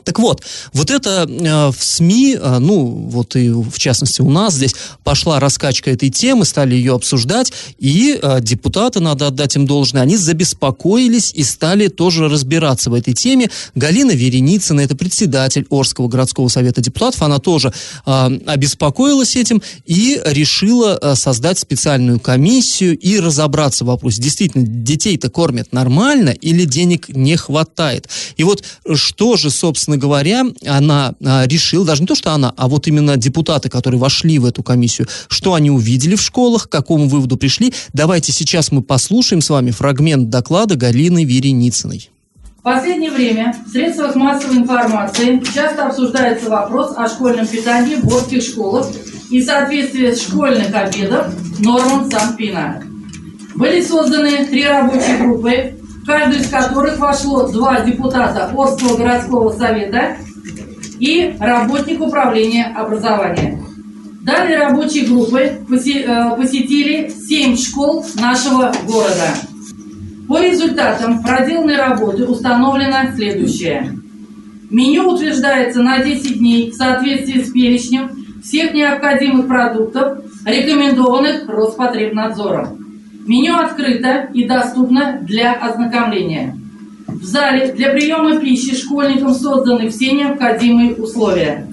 Так 0.05 0.19
вот, 0.19 0.43
вот 0.73 0.91
это 0.91 1.27
э, 1.29 1.71
в 1.71 1.83
СМИ, 1.83 2.39
э, 2.41 2.59
ну, 2.59 2.85
вот 2.85 3.37
и 3.37 3.51
в 3.51 3.79
частности 3.79 4.23
у 4.23 4.31
нас 4.31 4.55
здесь 4.55 4.75
пошла 5.05 5.41
раскачка 5.41 5.91
этой 5.91 6.11
темы, 6.11 6.45
стали 6.45 6.75
ее 6.75 6.95
обсуждать, 6.95 7.53
и 7.79 8.19
э, 8.21 8.39
депутаты, 8.41 9.01
надо 9.01 9.27
отдать 9.27 9.57
им 9.57 9.67
должное, 9.67 10.03
они 10.03 10.17
забеспокоились 10.17 11.33
и 11.35 11.43
стали 11.43 11.89
тоже 11.89 12.29
разбираться 12.29 12.91
в 12.91 12.95
этой 12.95 13.15
теме. 13.15 13.51
Галина 13.75 14.13
Вереницына, 14.13 14.81
это 14.81 14.97
председатель 14.97 15.67
Орского 15.71 16.09
городского 16.09 16.49
совета 16.49 16.81
депутатов, 16.81 17.23
она 17.23 17.39
тоже 17.39 17.73
э, 18.07 18.39
обеспокоилась 18.47 19.37
этим 19.37 19.63
и 19.87 20.21
решила 20.25 20.99
э, 21.01 21.15
создать 21.15 21.59
специальную 21.59 22.21
комиссию 22.21 22.99
и 22.99 23.19
разобраться 23.19 23.85
в 23.85 23.89
вопросе, 23.89 24.23
действительно, 24.23 24.65
детей-то 24.67 25.31
кормят 25.31 25.73
нормально 25.73 26.31
или 26.31 26.65
денег 26.65 27.09
не 27.09 27.37
хватает. 27.37 28.09
И 28.37 28.45
вот 28.45 28.65
что 28.95 29.37
же, 29.37 29.51
собственно, 29.51 29.90
собственно 29.91 29.97
говоря, 29.97 30.45
она 30.67 31.15
а, 31.25 31.47
решила, 31.47 31.85
даже 31.85 32.03
не 32.03 32.07
то, 32.07 32.15
что 32.15 32.33
она, 32.33 32.53
а 32.57 32.69
вот 32.69 32.87
именно 32.87 33.17
депутаты, 33.17 33.69
которые 33.69 34.01
вошли 34.01 34.39
в 34.39 34.47
эту 34.47 34.63
комиссию, 34.63 35.09
что 35.29 35.55
они 35.55 35.71
увидели 35.71 36.15
в 36.15 36.23
школах, 36.23 36.69
к 36.69 36.73
какому 36.73 37.09
выводу 37.09 37.37
пришли. 37.37 37.73
Давайте 37.93 38.33
сейчас 38.33 38.71
мы 38.71 38.83
послушаем 38.83 39.43
с 39.43 39.51
вами 39.51 39.71
фрагмент 39.71 40.31
доклада 40.31 40.77
Галины 40.77 41.25
Вереницыной. 41.25 42.11
В 42.59 42.63
последнее 42.63 43.11
время 43.11 43.57
в 43.67 43.71
средствах 43.71 44.15
массовой 44.15 44.59
информации 44.59 45.43
часто 45.55 45.87
обсуждается 45.87 46.51
вопрос 46.51 46.93
о 46.97 47.09
школьном 47.09 47.47
питании 47.47 47.97
в 47.97 48.05
борских 48.05 48.43
школах 48.43 48.87
и 49.31 49.43
соответствии 49.43 50.15
школьных 50.15 50.75
обедов 50.75 51.27
нормам 51.59 52.11
Санпина. 52.11 52.83
Были 53.55 53.81
созданы 53.83 54.45
три 54.45 54.67
рабочие 54.67 55.17
группы 55.19 55.80
каждую 56.11 56.41
из 56.41 56.51
которых 56.51 56.99
вошло 56.99 57.47
два 57.47 57.81
депутата 57.81 58.51
Орского 58.57 58.97
городского 58.97 59.53
совета 59.53 60.17
и 60.99 61.37
работник 61.39 62.01
управления 62.01 62.67
образования. 62.67 63.63
Далее 64.23 64.59
рабочие 64.59 65.07
группы 65.07 65.39
э, 65.39 66.37
посетили 66.37 67.09
семь 67.09 67.57
школ 67.57 68.05
нашего 68.17 68.73
города. 68.87 69.35
По 70.29 70.43
результатам 70.43 71.23
проделанной 71.23 71.77
работы 71.77 72.25
установлено 72.25 73.15
следующее. 73.15 73.97
Меню 74.69 75.11
утверждается 75.11 75.81
на 75.81 76.01
10 76.01 76.39
дней 76.39 76.71
в 76.71 76.75
соответствии 76.75 77.43
с 77.43 77.51
перечнем 77.51 78.11
всех 78.43 78.75
необходимых 78.75 79.47
продуктов, 79.47 80.19
рекомендованных 80.45 81.49
Роспотребнадзором. 81.49 82.80
Меню 83.31 83.55
открыто 83.61 84.29
и 84.35 84.45
доступно 84.45 85.21
для 85.23 85.53
ознакомления. 85.53 86.59
В 87.07 87.23
зале 87.23 87.71
для 87.71 87.91
приема 87.91 88.41
пищи 88.41 88.75
школьникам 88.75 89.35
созданы 89.35 89.89
все 89.89 90.11
необходимые 90.11 90.97
условия. 90.97 91.69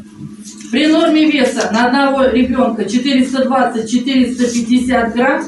При 0.70 0.86
норме 0.86 1.32
веса 1.32 1.72
на 1.74 1.88
одного 1.88 2.26
ребенка 2.26 2.84
420-450 2.84 5.14
грамм 5.14 5.46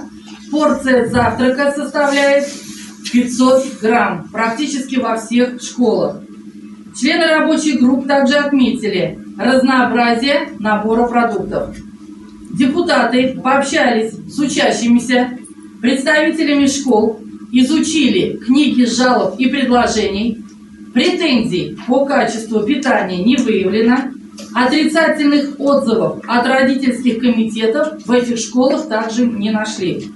порция 0.50 1.08
завтрака 1.10 1.74
составляет 1.74 2.48
500 3.13 3.80
грамм 3.80 4.28
практически 4.32 4.96
во 4.96 5.16
всех 5.16 5.62
школах. 5.62 6.24
Члены 7.00 7.28
рабочих 7.28 7.80
групп 7.80 8.08
также 8.08 8.38
отметили 8.38 9.20
разнообразие 9.38 10.50
набора 10.58 11.08
продуктов. 11.08 11.75
Депутаты 12.58 13.39
пообщались 13.44 14.13
с 14.13 14.39
учащимися 14.39 15.38
представителями 15.82 16.68
школ 16.68 17.20
изучили 17.52 18.38
книги 18.38 18.86
жалоб 18.86 19.40
и 19.40 19.48
предложений, 19.48 20.44
претензий 20.94 21.78
по 21.88 22.06
качеству 22.06 22.62
питания 22.62 23.24
не 23.24 23.38
выявлено, 23.38 24.12
отрицательных 24.54 25.60
отзывов 25.60 26.20
от 26.28 26.46
родительских 26.46 27.20
комитетов 27.20 28.06
в 28.06 28.12
этих 28.12 28.38
школах 28.40 28.88
также 28.88 29.26
не 29.26 29.52
нашли. 29.52 30.10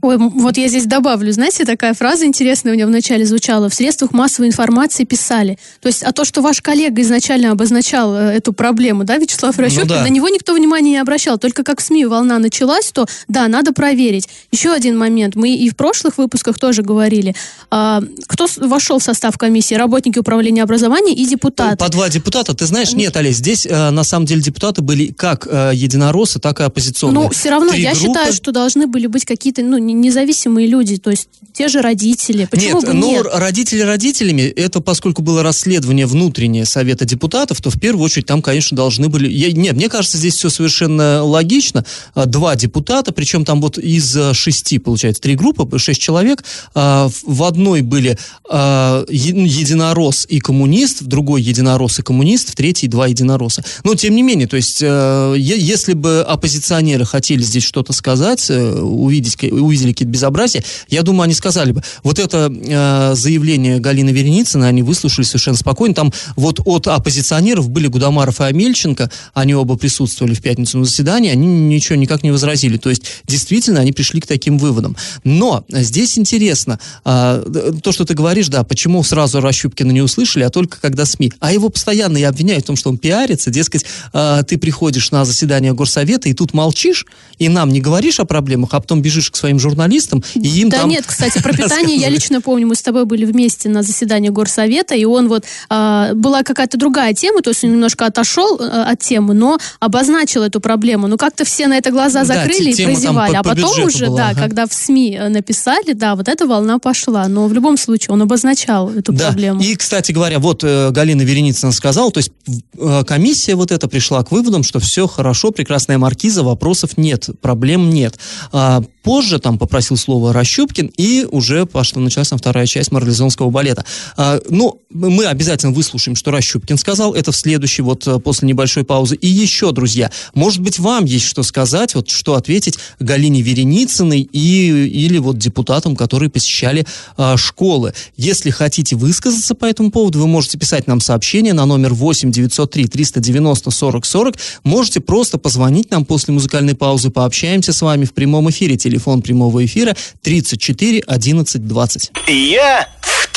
Ой, 0.00 0.16
вот 0.16 0.56
я 0.56 0.68
здесь 0.68 0.86
добавлю, 0.86 1.32
знаете, 1.32 1.64
такая 1.64 1.92
фраза 1.92 2.24
интересная 2.24 2.72
у 2.72 2.74
меня 2.76 2.86
вначале 2.86 3.26
звучала. 3.26 3.68
В 3.68 3.74
средствах 3.74 4.12
массовой 4.12 4.46
информации 4.46 5.02
писали. 5.04 5.58
То 5.80 5.88
есть, 5.88 6.04
а 6.04 6.12
то, 6.12 6.24
что 6.24 6.40
ваш 6.40 6.60
коллега 6.60 7.02
изначально 7.02 7.50
обозначал 7.50 8.14
э, 8.14 8.34
эту 8.34 8.52
проблему, 8.52 9.02
да, 9.02 9.16
Вячеслав 9.16 9.58
Рощупкин, 9.58 9.88
ну, 9.88 9.94
да. 9.94 10.02
на 10.02 10.08
него 10.08 10.28
никто 10.28 10.54
внимания 10.54 10.90
не 10.90 10.98
обращал. 10.98 11.36
Только 11.36 11.64
как 11.64 11.80
в 11.80 11.84
СМИ 11.84 12.06
волна 12.06 12.38
началась, 12.38 12.92
то 12.92 13.06
да, 13.26 13.48
надо 13.48 13.72
проверить. 13.72 14.28
Еще 14.52 14.70
один 14.70 14.96
момент. 14.96 15.34
Мы 15.34 15.56
и 15.56 15.68
в 15.68 15.74
прошлых 15.74 16.16
выпусках 16.16 16.60
тоже 16.60 16.82
говорили. 16.82 17.34
А, 17.70 18.00
кто 18.28 18.46
вошел 18.58 19.00
в 19.00 19.02
состав 19.02 19.36
комиссии? 19.36 19.74
Работники 19.74 20.20
управления 20.20 20.62
образования 20.62 21.12
и 21.12 21.26
депутаты. 21.26 21.76
По 21.76 21.88
два 21.88 22.08
депутата. 22.08 22.54
Ты 22.54 22.66
знаешь, 22.66 22.92
нет, 22.92 23.16
Олесь, 23.16 23.38
здесь 23.38 23.66
э, 23.66 23.90
на 23.90 24.04
самом 24.04 24.26
деле 24.26 24.42
депутаты 24.42 24.80
были 24.80 25.08
как 25.08 25.48
э, 25.50 25.72
единороссы, 25.74 26.38
так 26.38 26.60
и 26.60 26.62
оппозиционные. 26.62 27.24
Ну, 27.24 27.30
все 27.30 27.50
равно 27.50 27.72
Три 27.72 27.82
я 27.82 27.94
группы... 27.94 28.06
считаю, 28.06 28.32
что 28.32 28.52
должны 28.52 28.86
были 28.86 29.08
быть 29.08 29.24
какие-то, 29.24 29.62
ну, 29.62 29.87
независимые 29.92 30.66
люди, 30.66 30.96
то 30.96 31.10
есть 31.10 31.28
те 31.52 31.68
же 31.68 31.80
родители. 31.80 32.46
Почему 32.50 32.80
нет, 32.80 32.86
бы 32.86 32.92
ну, 32.94 33.10
нет? 33.10 33.26
родители 33.32 33.80
родителями, 33.80 34.42
это 34.42 34.80
поскольку 34.80 35.22
было 35.22 35.42
расследование 35.42 36.06
внутреннее 36.06 36.64
Совета 36.64 37.04
депутатов, 37.04 37.60
то 37.60 37.70
в 37.70 37.80
первую 37.80 38.04
очередь 38.04 38.26
там, 38.26 38.42
конечно, 38.42 38.76
должны 38.76 39.08
были... 39.08 39.28
Я, 39.28 39.50
нет, 39.52 39.74
мне 39.74 39.88
кажется, 39.88 40.18
здесь 40.18 40.36
все 40.36 40.50
совершенно 40.50 41.24
логично. 41.24 41.84
А, 42.14 42.26
два 42.26 42.54
депутата, 42.54 43.12
причем 43.12 43.44
там 43.44 43.60
вот 43.60 43.78
из 43.78 44.16
а, 44.16 44.34
шести, 44.34 44.78
получается, 44.78 45.20
три 45.20 45.34
группы, 45.34 45.78
шесть 45.78 46.00
человек. 46.00 46.44
А, 46.74 47.10
в 47.24 47.42
одной 47.42 47.82
были 47.82 48.16
единорос 48.50 50.26
и 50.28 50.40
коммунист, 50.40 51.02
в 51.02 51.06
другой 51.06 51.42
единорос 51.42 51.98
и 51.98 52.02
коммунист, 52.02 52.50
в 52.50 52.56
третьей 52.56 52.88
два 52.88 53.06
единороса. 53.06 53.64
Но, 53.84 53.94
тем 53.94 54.14
не 54.14 54.22
менее, 54.22 54.46
то 54.46 54.56
есть, 54.56 54.80
если 54.80 55.92
бы 55.92 56.22
оппозиционеры 56.22 57.04
хотели 57.04 57.42
здесь 57.42 57.64
что-то 57.64 57.92
сказать, 57.92 58.46
э, 58.48 58.80
увидеть, 58.80 59.36
увидели 59.78 59.92
какие-то 59.92 60.12
безобразия, 60.12 60.62
я 60.88 61.02
думаю, 61.02 61.22
они 61.22 61.34
сказали 61.34 61.72
бы, 61.72 61.82
вот 62.02 62.18
это 62.18 62.52
э, 62.52 63.14
заявление 63.14 63.78
Галины 63.78 64.10
Вереницыны, 64.10 64.64
они 64.64 64.82
выслушали 64.82 65.24
совершенно 65.24 65.56
спокойно. 65.56 65.94
Там 65.94 66.12
вот 66.36 66.60
от 66.64 66.86
оппозиционеров 66.88 67.68
были 67.70 67.86
Гудамаров 67.86 68.40
и 68.40 68.44
Амельченко, 68.44 69.10
они 69.34 69.54
оба 69.54 69.76
присутствовали 69.76 70.34
в 70.34 70.42
пятницу 70.42 70.78
на 70.78 70.84
заседании, 70.84 71.30
они 71.30 71.46
ничего 71.46 71.96
никак 71.96 72.22
не 72.22 72.30
возразили. 72.30 72.76
То 72.76 72.90
есть, 72.90 73.04
действительно, 73.26 73.80
они 73.80 73.92
пришли 73.92 74.20
к 74.20 74.26
таким 74.26 74.58
выводам. 74.58 74.96
Но 75.24 75.64
здесь 75.68 76.18
интересно, 76.18 76.78
э, 77.04 77.72
то, 77.82 77.92
что 77.92 78.04
ты 78.04 78.14
говоришь, 78.14 78.48
да, 78.48 78.64
почему 78.64 79.02
сразу 79.02 79.40
Рощупкина 79.40 79.92
не 79.92 80.02
услышали, 80.02 80.44
а 80.44 80.50
только 80.50 80.80
когда 80.80 81.04
СМИ. 81.04 81.32
А 81.40 81.52
его 81.52 81.68
постоянно 81.68 82.18
и 82.18 82.22
обвиняют 82.22 82.64
в 82.64 82.66
том, 82.66 82.76
что 82.76 82.90
он 82.90 82.98
пиарится, 82.98 83.50
дескать, 83.50 83.84
э, 84.12 84.42
ты 84.46 84.58
приходишь 84.58 85.10
на 85.10 85.24
заседание 85.24 85.72
горсовета 85.72 86.28
и 86.28 86.34
тут 86.34 86.54
молчишь, 86.54 87.06
и 87.38 87.48
нам 87.48 87.70
не 87.70 87.80
говоришь 87.80 88.20
о 88.20 88.24
проблемах, 88.24 88.70
а 88.72 88.80
потом 88.80 89.02
бежишь 89.02 89.30
к 89.30 89.36
своим 89.36 89.58
журналистам 89.58 89.67
журналистам, 89.68 90.22
и 90.34 90.60
им 90.60 90.68
да 90.68 90.78
там 90.80 90.88
нет, 90.90 91.04
кстати, 91.06 91.40
про 91.42 91.52
питание 91.52 91.96
я 91.96 92.08
лично 92.08 92.40
помню, 92.40 92.66
мы 92.66 92.74
с 92.74 92.82
тобой 92.82 93.04
были 93.04 93.24
вместе 93.24 93.68
на 93.68 93.82
заседании 93.82 94.28
горсовета, 94.30 94.94
и 94.94 95.04
он 95.04 95.28
вот, 95.28 95.44
э, 95.70 96.10
была 96.14 96.42
какая-то 96.42 96.78
другая 96.78 97.14
тема, 97.14 97.42
то 97.42 97.50
есть 97.50 97.64
он 97.64 97.70
немножко 97.72 98.06
отошел 98.06 98.58
э, 98.58 98.64
от 98.92 99.00
темы, 99.00 99.34
но 99.34 99.58
обозначил 99.80 100.42
эту 100.42 100.60
проблему. 100.60 101.06
Ну, 101.06 101.16
как-то 101.16 101.44
все 101.44 101.66
на 101.66 101.76
это 101.76 101.90
глаза 101.90 102.20
Да, 102.24 102.34
закрыли 102.34 102.72
тема 102.72 102.90
и 102.90 102.94
прозевали. 102.94 103.32
по- 103.32 103.38
а 103.38 103.42
по 103.42 103.48
потом 103.50 103.70
бюджету 103.70 103.86
уже, 103.88 104.06
была, 104.06 104.16
да, 104.18 104.28
ага. 104.30 104.40
когда 104.40 104.66
в 104.66 104.72
СМИ 104.72 105.16
э, 105.20 105.28
написали, 105.28 105.92
да, 105.92 106.14
вот 106.14 106.28
эта 106.28 106.46
волна 106.46 106.78
пошла. 106.78 107.28
Но 107.28 107.46
в 107.46 107.52
любом 107.52 107.76
случае 107.76 108.14
он 108.14 108.22
обозначал 108.22 108.90
эту 108.90 109.12
Да. 109.12 109.26
проблему. 109.28 109.60
И, 109.62 109.74
кстати 109.76 110.12
говоря, 110.12 110.38
вот 110.38 110.62
э, 110.64 110.90
Галина 110.90 111.22
Вереницына 111.22 111.72
сказала, 111.72 112.10
то 112.10 112.18
есть 112.18 112.32
э, 112.78 113.04
комиссия 113.06 113.54
вот 113.54 113.72
эта 113.72 113.88
пришла 113.88 114.22
к 114.24 114.30
выводам, 114.32 114.62
что 114.62 114.78
все 114.80 115.06
хорошо, 115.06 115.50
прекрасная 115.50 115.98
маркиза, 115.98 116.42
вопросов 116.42 116.96
нет, 116.96 117.28
проблем 117.40 117.90
нет. 117.90 118.18
А 118.52 118.82
позже 119.02 119.38
там 119.38 119.57
попросил 119.58 119.96
слово 119.96 120.32
Рощупкин, 120.32 120.92
и 120.96 121.26
уже 121.30 121.66
пошла, 121.66 122.00
началась 122.00 122.28
вторая 122.28 122.66
часть 122.66 122.92
марлезонского 122.92 123.50
балета. 123.50 123.84
А, 124.16 124.40
ну, 124.48 124.80
мы 124.90 125.26
обязательно 125.26 125.72
выслушаем, 125.72 126.16
что 126.16 126.30
Рощупкин 126.30 126.78
сказал, 126.78 127.14
это 127.14 127.32
в 127.32 127.36
следующей, 127.36 127.82
вот 127.82 128.06
э, 128.06 128.18
после 128.18 128.48
небольшой 128.48 128.84
паузы. 128.84 129.16
И 129.16 129.26
еще, 129.26 129.72
друзья, 129.72 130.10
может 130.34 130.60
быть, 130.60 130.78
вам 130.78 131.04
есть 131.04 131.26
что 131.26 131.42
сказать, 131.42 131.94
вот 131.94 132.08
что 132.10 132.34
ответить 132.34 132.78
Галине 132.98 133.42
Вереницыной 133.42 134.20
и, 134.20 134.86
или 134.86 135.18
вот 135.18 135.38
депутатам, 135.38 135.96
которые 135.96 136.30
посещали 136.30 136.86
а, 137.16 137.36
школы. 137.36 137.94
Если 138.16 138.50
хотите 138.50 138.96
высказаться 138.96 139.54
по 139.54 139.64
этому 139.64 139.90
поводу, 139.90 140.20
вы 140.20 140.26
можете 140.26 140.58
писать 140.58 140.86
нам 140.86 141.00
сообщение 141.00 141.52
на 141.52 141.66
номер 141.66 141.94
8 141.94 142.30
903 142.30 142.86
390 142.86 143.70
40 143.70 144.04
40. 144.04 144.34
Можете 144.64 145.00
просто 145.00 145.38
позвонить 145.38 145.90
нам 145.90 146.04
после 146.04 146.34
музыкальной 146.34 146.74
паузы, 146.74 147.10
пообщаемся 147.10 147.72
с 147.72 147.82
вами 147.82 148.04
в 148.04 148.12
прямом 148.12 148.50
эфире. 148.50 148.76
Телефон 148.76 149.22
прямого 149.22 149.47
эфира 149.64 149.96
34 150.22 151.02
11 151.06 151.66
20. 151.66 152.10
Я 152.28 152.88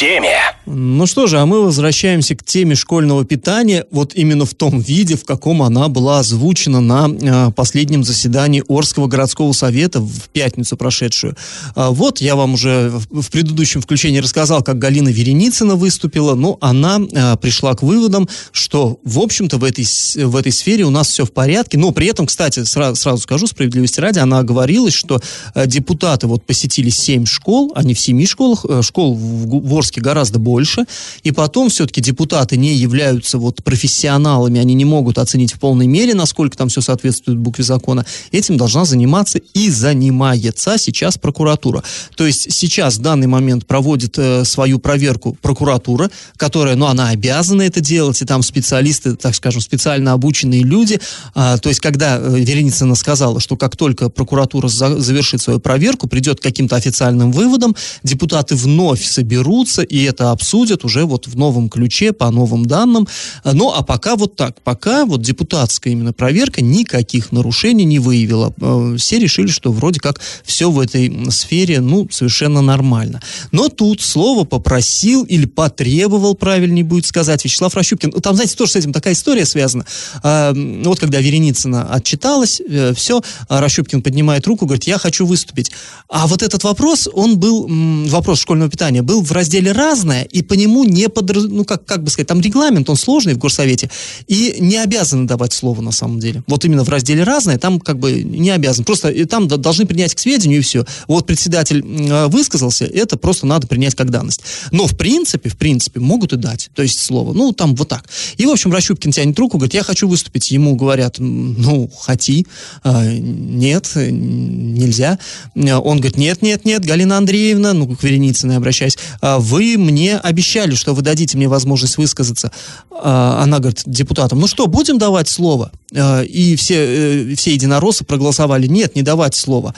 теме. 0.01 0.39
Ну 0.65 1.05
что 1.05 1.27
же, 1.27 1.37
а 1.37 1.45
мы 1.45 1.63
возвращаемся 1.63 2.35
к 2.35 2.43
теме 2.43 2.73
школьного 2.73 3.23
питания, 3.23 3.85
вот 3.91 4.15
именно 4.15 4.45
в 4.45 4.53
том 4.55 4.79
виде, 4.79 5.15
в 5.15 5.25
каком 5.25 5.61
она 5.61 5.89
была 5.89 6.19
озвучена 6.19 6.81
на 6.81 7.07
э, 7.07 7.51
последнем 7.51 8.03
заседании 8.03 8.63
Орского 8.67 9.05
городского 9.05 9.51
совета 9.51 9.99
в 9.99 10.29
пятницу 10.29 10.75
прошедшую. 10.75 11.35
А 11.75 11.91
вот 11.91 12.19
я 12.19 12.35
вам 12.35 12.55
уже 12.55 12.91
в, 13.11 13.29
предыдущем 13.29 13.81
включении 13.81 14.17
рассказал, 14.17 14.63
как 14.63 14.79
Галина 14.79 15.09
Вереницына 15.09 15.75
выступила, 15.75 16.33
но 16.33 16.57
она 16.61 16.99
э, 16.99 17.37
пришла 17.37 17.75
к 17.75 17.83
выводам, 17.83 18.27
что, 18.51 18.99
в 19.03 19.19
общем-то, 19.19 19.57
в 19.57 19.63
этой, 19.63 19.85
в 20.15 20.35
этой 20.35 20.51
сфере 20.51 20.83
у 20.83 20.89
нас 20.89 21.09
все 21.09 21.25
в 21.25 21.31
порядке, 21.31 21.77
но 21.77 21.91
при 21.91 22.07
этом, 22.07 22.25
кстати, 22.25 22.63
сразу, 22.63 22.95
сразу 22.95 23.21
скажу, 23.21 23.45
справедливости 23.45 23.99
ради, 23.99 24.17
она 24.17 24.39
оговорилась, 24.39 24.95
что 24.95 25.21
депутаты 25.67 26.25
вот 26.25 26.43
посетили 26.43 26.89
семь 26.89 27.25
школ, 27.25 27.71
они 27.75 27.93
в 27.93 27.99
семи 27.99 28.25
школах, 28.25 28.65
э, 28.67 28.81
школ 28.81 29.13
в, 29.13 29.67
в 29.67 29.77
Орске 29.77 29.90
гораздо 29.99 30.39
больше, 30.39 30.85
и 31.23 31.31
потом 31.31 31.69
все-таки 31.69 32.01
депутаты 32.01 32.57
не 32.57 32.73
являются 32.73 33.37
вот 33.37 33.63
профессионалами, 33.63 34.59
они 34.59 34.73
не 34.73 34.85
могут 34.85 35.17
оценить 35.17 35.53
в 35.53 35.59
полной 35.59 35.87
мере, 35.87 36.13
насколько 36.13 36.57
там 36.57 36.69
все 36.69 36.81
соответствует 36.81 37.37
букве 37.37 37.63
закона. 37.63 38.05
Этим 38.31 38.57
должна 38.57 38.85
заниматься 38.85 39.39
и 39.53 39.69
занимается 39.69 40.77
сейчас 40.77 41.17
прокуратура. 41.17 41.83
То 42.15 42.25
есть 42.25 42.51
сейчас 42.53 42.97
в 42.97 43.01
данный 43.01 43.27
момент 43.27 43.65
проводит 43.65 44.17
э, 44.17 44.45
свою 44.45 44.79
проверку 44.79 45.37
прокуратура, 45.41 46.09
которая, 46.37 46.75
ну, 46.75 46.85
она 46.85 47.09
обязана 47.09 47.63
это 47.63 47.81
делать, 47.81 48.21
и 48.21 48.25
там 48.25 48.43
специалисты, 48.43 49.15
так 49.15 49.35
скажем, 49.35 49.61
специально 49.61 50.13
обученные 50.13 50.63
люди. 50.63 50.99
А, 51.33 51.57
то 51.57 51.69
есть 51.69 51.81
когда 51.81 52.17
э, 52.17 52.39
Вереницына 52.39 52.95
сказала, 52.95 53.39
что 53.39 53.57
как 53.57 53.75
только 53.75 54.09
прокуратура 54.09 54.67
за- 54.67 54.99
завершит 54.99 55.41
свою 55.41 55.59
проверку, 55.59 56.07
придет 56.07 56.39
к 56.39 56.43
каким-то 56.43 56.75
официальным 56.75 57.31
выводам, 57.31 57.75
депутаты 58.03 58.55
вновь 58.55 59.03
соберутся 59.05 59.70
и 59.79 60.03
это 60.03 60.31
обсудят 60.31 60.83
уже 60.85 61.05
вот 61.05 61.27
в 61.27 61.37
новом 61.37 61.69
ключе, 61.69 62.13
по 62.13 62.29
новым 62.31 62.65
данным. 62.65 63.07
А, 63.43 63.53
Ну, 63.53 63.71
а 63.71 63.83
пока 63.83 64.15
вот 64.15 64.35
так, 64.35 64.61
пока 64.61 65.05
вот 65.05 65.21
депутатская 65.21 65.93
именно 65.93 66.13
проверка 66.13 66.61
никаких 66.61 67.31
нарушений 67.31 67.85
не 67.85 67.99
выявила. 67.99 68.53
Э, 68.59 68.95
Все 68.97 69.19
решили, 69.19 69.47
что 69.47 69.71
вроде 69.71 69.99
как 69.99 70.19
все 70.43 70.71
в 70.71 70.79
этой 70.79 71.31
сфере, 71.31 71.79
ну, 71.81 72.07
совершенно 72.11 72.61
нормально. 72.61 73.21
Но 73.51 73.69
тут 73.69 74.01
слово 74.01 74.43
попросил 74.43 75.23
или 75.23 75.45
потребовал, 75.45 76.35
правильнее 76.35 76.83
будет 76.83 77.05
сказать, 77.05 77.45
Вячеслав 77.45 77.75
Рощупкин. 77.75 78.11
Ну, 78.15 78.21
Там, 78.21 78.35
знаете, 78.35 78.55
тоже 78.55 78.71
с 78.71 78.75
этим 78.77 78.93
такая 78.93 79.13
история 79.13 79.45
связана. 79.45 79.85
А, 80.23 80.51
м, 80.51 80.83
Вот 80.83 80.99
когда 80.99 81.19
Вереницына 81.21 81.93
отчиталась, 81.93 82.61
все, 82.95 83.21
Рощупкин 83.49 84.01
поднимает 84.01 84.47
руку, 84.47 84.65
говорит, 84.65 84.85
я 84.85 84.97
хочу 84.97 85.25
выступить. 85.25 85.71
А 86.09 86.27
вот 86.27 86.41
этот 86.41 86.63
вопрос, 86.63 87.07
он 87.13 87.37
был, 87.37 87.67
вопрос 88.09 88.39
школьного 88.39 88.69
питания, 88.69 89.01
был 89.01 89.21
в 89.21 89.31
разделе 89.31 89.60
«разное», 89.69 90.23
и 90.23 90.41
по 90.41 90.53
нему 90.53 90.83
не 90.83 91.09
подраз... 91.09 91.45
ну, 91.47 91.65
как, 91.65 91.85
как 91.85 92.03
бы 92.03 92.09
сказать, 92.09 92.27
там 92.27 92.41
регламент, 92.41 92.89
он 92.89 92.95
сложный 92.95 93.33
в 93.33 93.37
горсовете, 93.37 93.89
и 94.27 94.55
не 94.59 94.77
обязаны 94.77 95.27
давать 95.27 95.53
слово 95.53 95.81
на 95.81 95.91
самом 95.91 96.19
деле. 96.19 96.43
Вот 96.47 96.65
именно 96.65 96.83
в 96.83 96.89
разделе 96.89 97.23
«разное» 97.23 97.57
там 97.57 97.79
как 97.79 97.99
бы 97.99 98.23
не 98.23 98.49
обязан. 98.49 98.85
Просто 98.85 99.09
и 99.09 99.25
там 99.25 99.47
д- 99.47 99.57
должны 99.57 99.85
принять 99.85 100.15
к 100.15 100.19
сведению, 100.19 100.59
и 100.59 100.61
все. 100.61 100.85
Вот 101.07 101.27
председатель 101.27 101.83
э, 101.85 102.27
высказался, 102.27 102.85
это 102.85 103.17
просто 103.17 103.45
надо 103.45 103.67
принять 103.67 103.95
как 103.95 104.09
данность. 104.09 104.41
Но 104.71 104.87
в 104.87 104.97
принципе, 104.97 105.49
в 105.49 105.57
принципе, 105.57 105.99
могут 105.99 106.33
и 106.33 106.37
дать, 106.37 106.69
то 106.75 106.81
есть 106.81 106.99
слово. 106.99 107.33
Ну, 107.33 107.51
там 107.51 107.75
вот 107.75 107.89
так. 107.89 108.05
И, 108.37 108.45
в 108.45 108.49
общем, 108.49 108.71
Рощупкин 108.71 109.11
тянет 109.11 109.37
руку, 109.39 109.57
говорит, 109.57 109.73
я 109.73 109.83
хочу 109.83 110.07
выступить. 110.07 110.51
Ему 110.51 110.75
говорят, 110.75 111.19
«М, 111.19 111.61
ну, 111.61 111.89
хоти. 111.95 112.45
А, 112.83 113.05
нет, 113.05 113.91
э, 113.95 114.09
нельзя. 114.09 115.19
Э, 115.55 115.75
Он 115.75 115.97
говорит, 115.97 116.17
нет, 116.17 116.41
нет, 116.41 116.65
нет, 116.65 116.85
Галина 116.85 117.17
Андреевна, 117.17 117.73
ну, 117.73 117.95
к 117.95 118.03
Вереницыной 118.03 118.57
обращаясь, 118.57 118.97
«а 119.21 119.39
вы 119.51 119.77
мне 119.77 120.17
обещали, 120.17 120.75
что 120.75 120.93
вы 120.93 121.01
дадите 121.01 121.37
мне 121.37 121.47
возможность 121.47 121.97
высказаться. 121.97 122.51
А, 122.89 123.43
Она 123.43 123.59
говорит 123.59 123.83
депутатам, 123.85 124.39
ну 124.39 124.47
что, 124.47 124.67
будем 124.67 124.97
давать 124.97 125.27
слово? 125.27 125.71
Э, 125.93 126.25
И 126.25 126.55
все, 126.55 126.75
э, 126.75 127.35
все 127.35 127.53
единороссы 127.53 128.05
проголосовали, 128.05 128.67
нет, 128.67 128.95
не 128.95 129.01
давать 129.01 129.35
слово. 129.35 129.75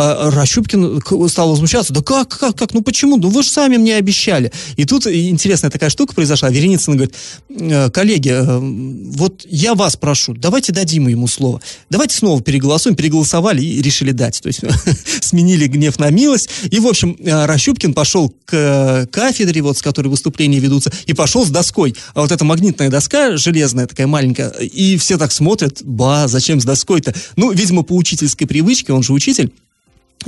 А 0.00 0.30
Рощупкин 0.30 1.02
стал 1.28 1.50
возмущаться. 1.50 1.92
Да 1.92 2.02
как, 2.02 2.28
как, 2.28 2.56
как, 2.56 2.72
ну 2.72 2.82
почему? 2.82 3.16
Ну 3.16 3.30
вы 3.30 3.42
же 3.42 3.50
сами 3.50 3.78
мне 3.78 3.96
обещали. 3.96 4.52
И 4.76 4.84
тут 4.84 5.08
интересная 5.08 5.72
такая 5.72 5.90
штука 5.90 6.14
произошла. 6.14 6.50
Вереницын 6.50 6.94
говорит, 6.94 7.16
«Э, 7.50 7.90
коллеги, 7.90 8.30
э, 8.30 8.58
вот 8.60 9.44
я 9.50 9.74
вас 9.74 9.96
прошу, 9.96 10.34
давайте 10.34 10.72
дадим 10.72 11.08
ему 11.08 11.26
слово. 11.26 11.60
Давайте 11.90 12.16
снова 12.16 12.40
переголосуем. 12.40 12.94
Переголосовали 12.94 13.60
и 13.60 13.82
решили 13.82 14.12
дать. 14.12 14.40
То 14.40 14.46
есть 14.46 14.60
сменили 15.20 15.66
гнев 15.66 15.98
на 15.98 16.10
милость. 16.10 16.48
И, 16.70 16.78
в 16.78 16.86
общем, 16.86 17.16
э, 17.18 17.46
Рощупкин 17.46 17.92
пошел 17.92 18.32
к 18.44 19.08
кафедре, 19.10 19.62
вот 19.62 19.78
с 19.78 19.82
которой 19.82 20.06
выступления 20.06 20.60
ведутся, 20.60 20.92
и 21.06 21.12
пошел 21.12 21.44
с 21.44 21.50
доской. 21.50 21.96
А 22.14 22.20
вот 22.20 22.30
эта 22.30 22.44
магнитная 22.44 22.88
доска, 22.88 23.36
железная 23.36 23.88
такая 23.88 24.06
маленькая, 24.06 24.50
и 24.50 24.96
все 24.96 25.18
так 25.18 25.32
смотрят, 25.32 25.82
ба, 25.82 26.28
зачем 26.28 26.60
с 26.60 26.64
доской-то? 26.64 27.12
Ну, 27.34 27.50
видимо, 27.50 27.82
по 27.82 27.96
учительской 27.96 28.46
привычке, 28.46 28.92
он 28.92 29.02
же 29.02 29.12
учитель, 29.12 29.50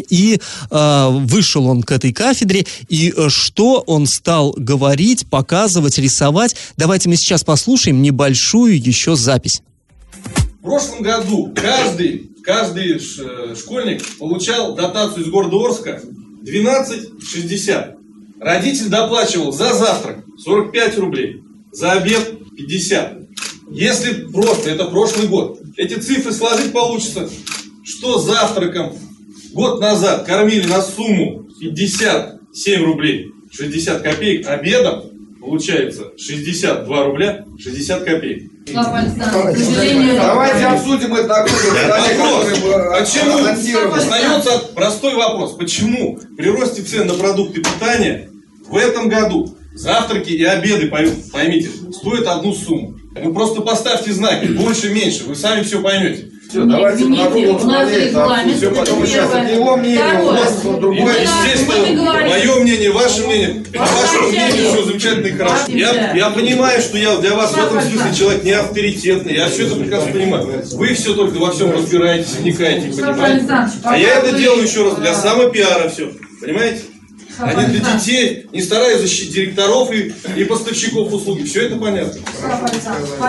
и 0.08 0.40
э, 0.70 1.08
вышел 1.10 1.66
он 1.66 1.82
к 1.82 1.92
этой 1.92 2.12
кафедре, 2.12 2.66
и 2.88 3.12
э, 3.16 3.28
что 3.28 3.82
он 3.86 4.06
стал 4.06 4.54
говорить, 4.56 5.26
показывать, 5.28 5.98
рисовать. 5.98 6.56
Давайте 6.76 7.08
мы 7.08 7.16
сейчас 7.16 7.44
послушаем 7.44 8.02
небольшую 8.02 8.80
еще 8.80 9.16
запись. 9.16 9.62
В 10.60 10.62
прошлом 10.62 11.02
году 11.02 11.52
каждый, 11.54 12.30
каждый 12.42 12.96
э, 12.96 13.54
школьник 13.56 14.04
получал 14.18 14.74
дотацию 14.74 15.24
из 15.24 15.30
города 15.30 15.56
Орска 15.56 16.02
12,60. 16.42 17.96
Родитель 18.40 18.88
доплачивал 18.88 19.52
за 19.52 19.74
завтрак 19.74 20.24
45 20.38 20.98
рублей, 20.98 21.42
за 21.72 21.92
обед 21.92 22.38
50. 22.56 23.18
Если 23.70 24.24
просто, 24.24 24.70
это 24.70 24.86
прошлый 24.86 25.28
год, 25.28 25.60
эти 25.76 25.94
цифры 25.94 26.32
сложить 26.32 26.72
получится, 26.72 27.28
что 27.84 28.18
завтраком 28.18 28.94
год 29.52 29.80
назад 29.80 30.24
кормили 30.26 30.66
на 30.66 30.82
сумму 30.82 31.44
57 31.60 32.84
рублей. 32.84 33.26
60 33.52 34.02
копеек, 34.02 34.46
обедом 34.48 35.02
получается 35.40 36.12
62 36.16 37.04
рубля 37.04 37.44
60 37.58 38.04
копеек. 38.04 38.50
Давайте. 40.16 40.64
Обсудим 40.66 41.14
это 41.14 41.26
на 41.28 41.42
круглом 41.44 41.72
Почему? 43.00 43.38
Остается 43.96 44.58
простой 44.74 45.14
вопрос. 45.14 45.56
Почему 45.56 46.18
при 46.36 46.48
росте 46.50 46.82
цен 46.82 47.06
на 47.08 47.14
продукты 47.14 47.60
питания 47.60 48.30
в 48.68 48.76
этом 48.76 49.08
году 49.08 49.56
завтраки 49.74 50.30
и 50.30 50.44
обеды, 50.44 50.88
пой- 50.88 51.10
поймите, 51.32 51.70
стоят 51.92 52.26
одну 52.28 52.52
сумму? 52.54 52.94
Вы 53.20 53.34
просто 53.34 53.62
поставьте 53.62 54.12
знаки, 54.12 54.46
больше, 54.46 54.90
меньше, 54.90 55.24
вы 55.24 55.34
сами 55.34 55.64
все 55.64 55.82
поймете. 55.82 56.28
Все, 56.50 56.64
давайте 56.64 57.04
Извините, 57.04 57.46
у 57.46 57.64
нас 57.64 57.92
регламент, 57.92 58.76
потом 58.76 59.06
сейчас 59.06 59.28
первое. 59.28 59.42
это 59.44 59.54
его 59.54 59.76
мнение, 59.76 60.20
у 60.20 60.68
вот 60.68 60.80
другое. 60.80 61.22
Естественно, 61.22 62.28
мое 62.28 62.54
мнение, 62.56 62.90
ваше 62.90 63.24
мнение. 63.24 63.64
Ваше 63.72 64.18
мнение. 64.18 64.72
все 64.72 64.82
замечательно 64.84 65.26
и 65.28 65.32
хорошо. 65.36 65.62
Я, 65.68 66.12
я 66.12 66.30
понимаю, 66.30 66.80
что 66.80 66.98
я 66.98 67.16
для 67.18 67.36
вас 67.36 67.52
в 67.52 67.56
этом 67.56 67.80
смысле 67.80 68.14
человек 68.18 68.42
не 68.42 68.50
авторитетный. 68.50 69.34
Я 69.34 69.48
все 69.48 69.66
это 69.66 69.76
прекрасно 69.76 70.10
понимаю. 70.10 70.64
Вы 70.72 70.94
все 70.94 71.14
только 71.14 71.38
во 71.38 71.52
всем 71.52 71.70
разбираетесь, 71.70 72.32
вникаете, 72.40 73.00
понимаете. 73.00 73.46
А 73.84 73.96
я 73.96 74.16
это 74.16 74.36
делаю 74.36 74.64
еще 74.64 74.88
раз 74.88 74.96
для 74.96 75.14
самопиара 75.14 75.88
все. 75.88 76.10
Понимаете? 76.40 76.80
А 77.38 77.54
не 77.62 77.78
для 77.78 77.92
детей, 77.92 78.48
не 78.52 78.60
стараюсь 78.60 79.02
защитить 79.02 79.32
директоров 79.32 79.92
и, 79.92 80.12
и 80.36 80.44
поставщиков 80.44 81.12
услуги. 81.12 81.44
Все 81.44 81.66
это 81.66 81.76
понятно. 81.76 82.20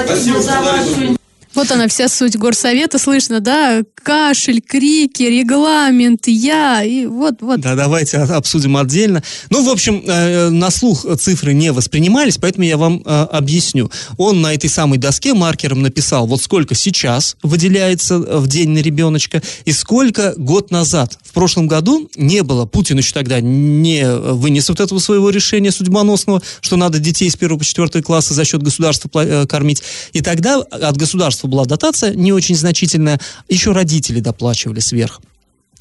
Спасибо, 0.06 0.42
за 0.42 0.52
что 0.52 0.64
дали 0.64 0.90
вашу 0.90 1.21
Вот 1.62 1.70
она 1.70 1.88
вся 1.88 2.10
суть 2.10 2.38
горсовета, 2.38 2.98
слышно, 2.98 3.40
да? 3.40 3.84
Кашель, 3.94 4.62
крики, 4.62 5.22
регламент, 5.22 6.28
я, 6.28 6.84
и 6.84 7.06
вот, 7.06 7.36
вот. 7.42 7.60
Да, 7.60 7.76
давайте 7.76 8.18
обсудим 8.18 8.78
отдельно. 8.78 9.22
Ну, 9.52 9.64
в 9.64 9.70
общем, 9.70 10.02
э, 10.08 10.50
на 10.50 10.72
слух 10.72 11.06
цифры 11.20 11.54
не 11.54 11.72
воспринимались, 11.72 12.40
поэтому 12.40 12.66
я 12.66 12.78
вам 12.78 13.04
э, 13.06 13.10
объясню. 13.32 13.92
Он 14.18 14.42
на 14.42 14.56
этой 14.56 14.72
самой 14.72 14.98
доске 14.98 15.36
маркером 15.36 15.84
написал, 15.84 16.26
вот 16.26 16.42
сколько 16.42 16.74
сейчас 16.74 17.38
выделяется 17.44 18.16
э, 18.16 18.38
в 18.40 18.48
день 18.48 18.70
на 18.70 18.80
ребеночка 18.80 19.44
и 19.64 19.72
сколько 19.72 20.34
год 20.38 20.72
назад. 20.72 21.20
В 21.24 21.32
прошлом 21.32 21.68
году 21.68 22.10
не 22.16 22.42
было. 22.42 22.66
Путин 22.66 22.98
еще 22.98 23.14
тогда 23.14 23.40
не 23.40 24.04
вынес 24.12 24.68
вот 24.68 24.80
этого 24.80 24.98
своего 24.98 25.30
решения 25.30 25.72
судьбоносного, 25.72 26.42
что 26.60 26.76
надо 26.76 26.98
детей 26.98 27.30
с 27.30 27.36
1 27.36 27.60
по 27.60 27.64
4 27.64 28.02
класса 28.02 28.34
за 28.34 28.46
счет 28.46 28.64
государства 28.64 29.10
э, 29.14 29.46
кормить. 29.46 29.84
И 30.14 30.22
тогда 30.22 30.56
от 30.58 30.98
государства 30.98 31.51
была 31.52 31.66
дотация 31.66 32.16
не 32.16 32.34
очень 32.34 32.56
значительная, 32.56 33.20
еще 33.48 33.74
родители 33.74 34.20
доплачивали 34.20 34.80
сверх. 34.80 35.22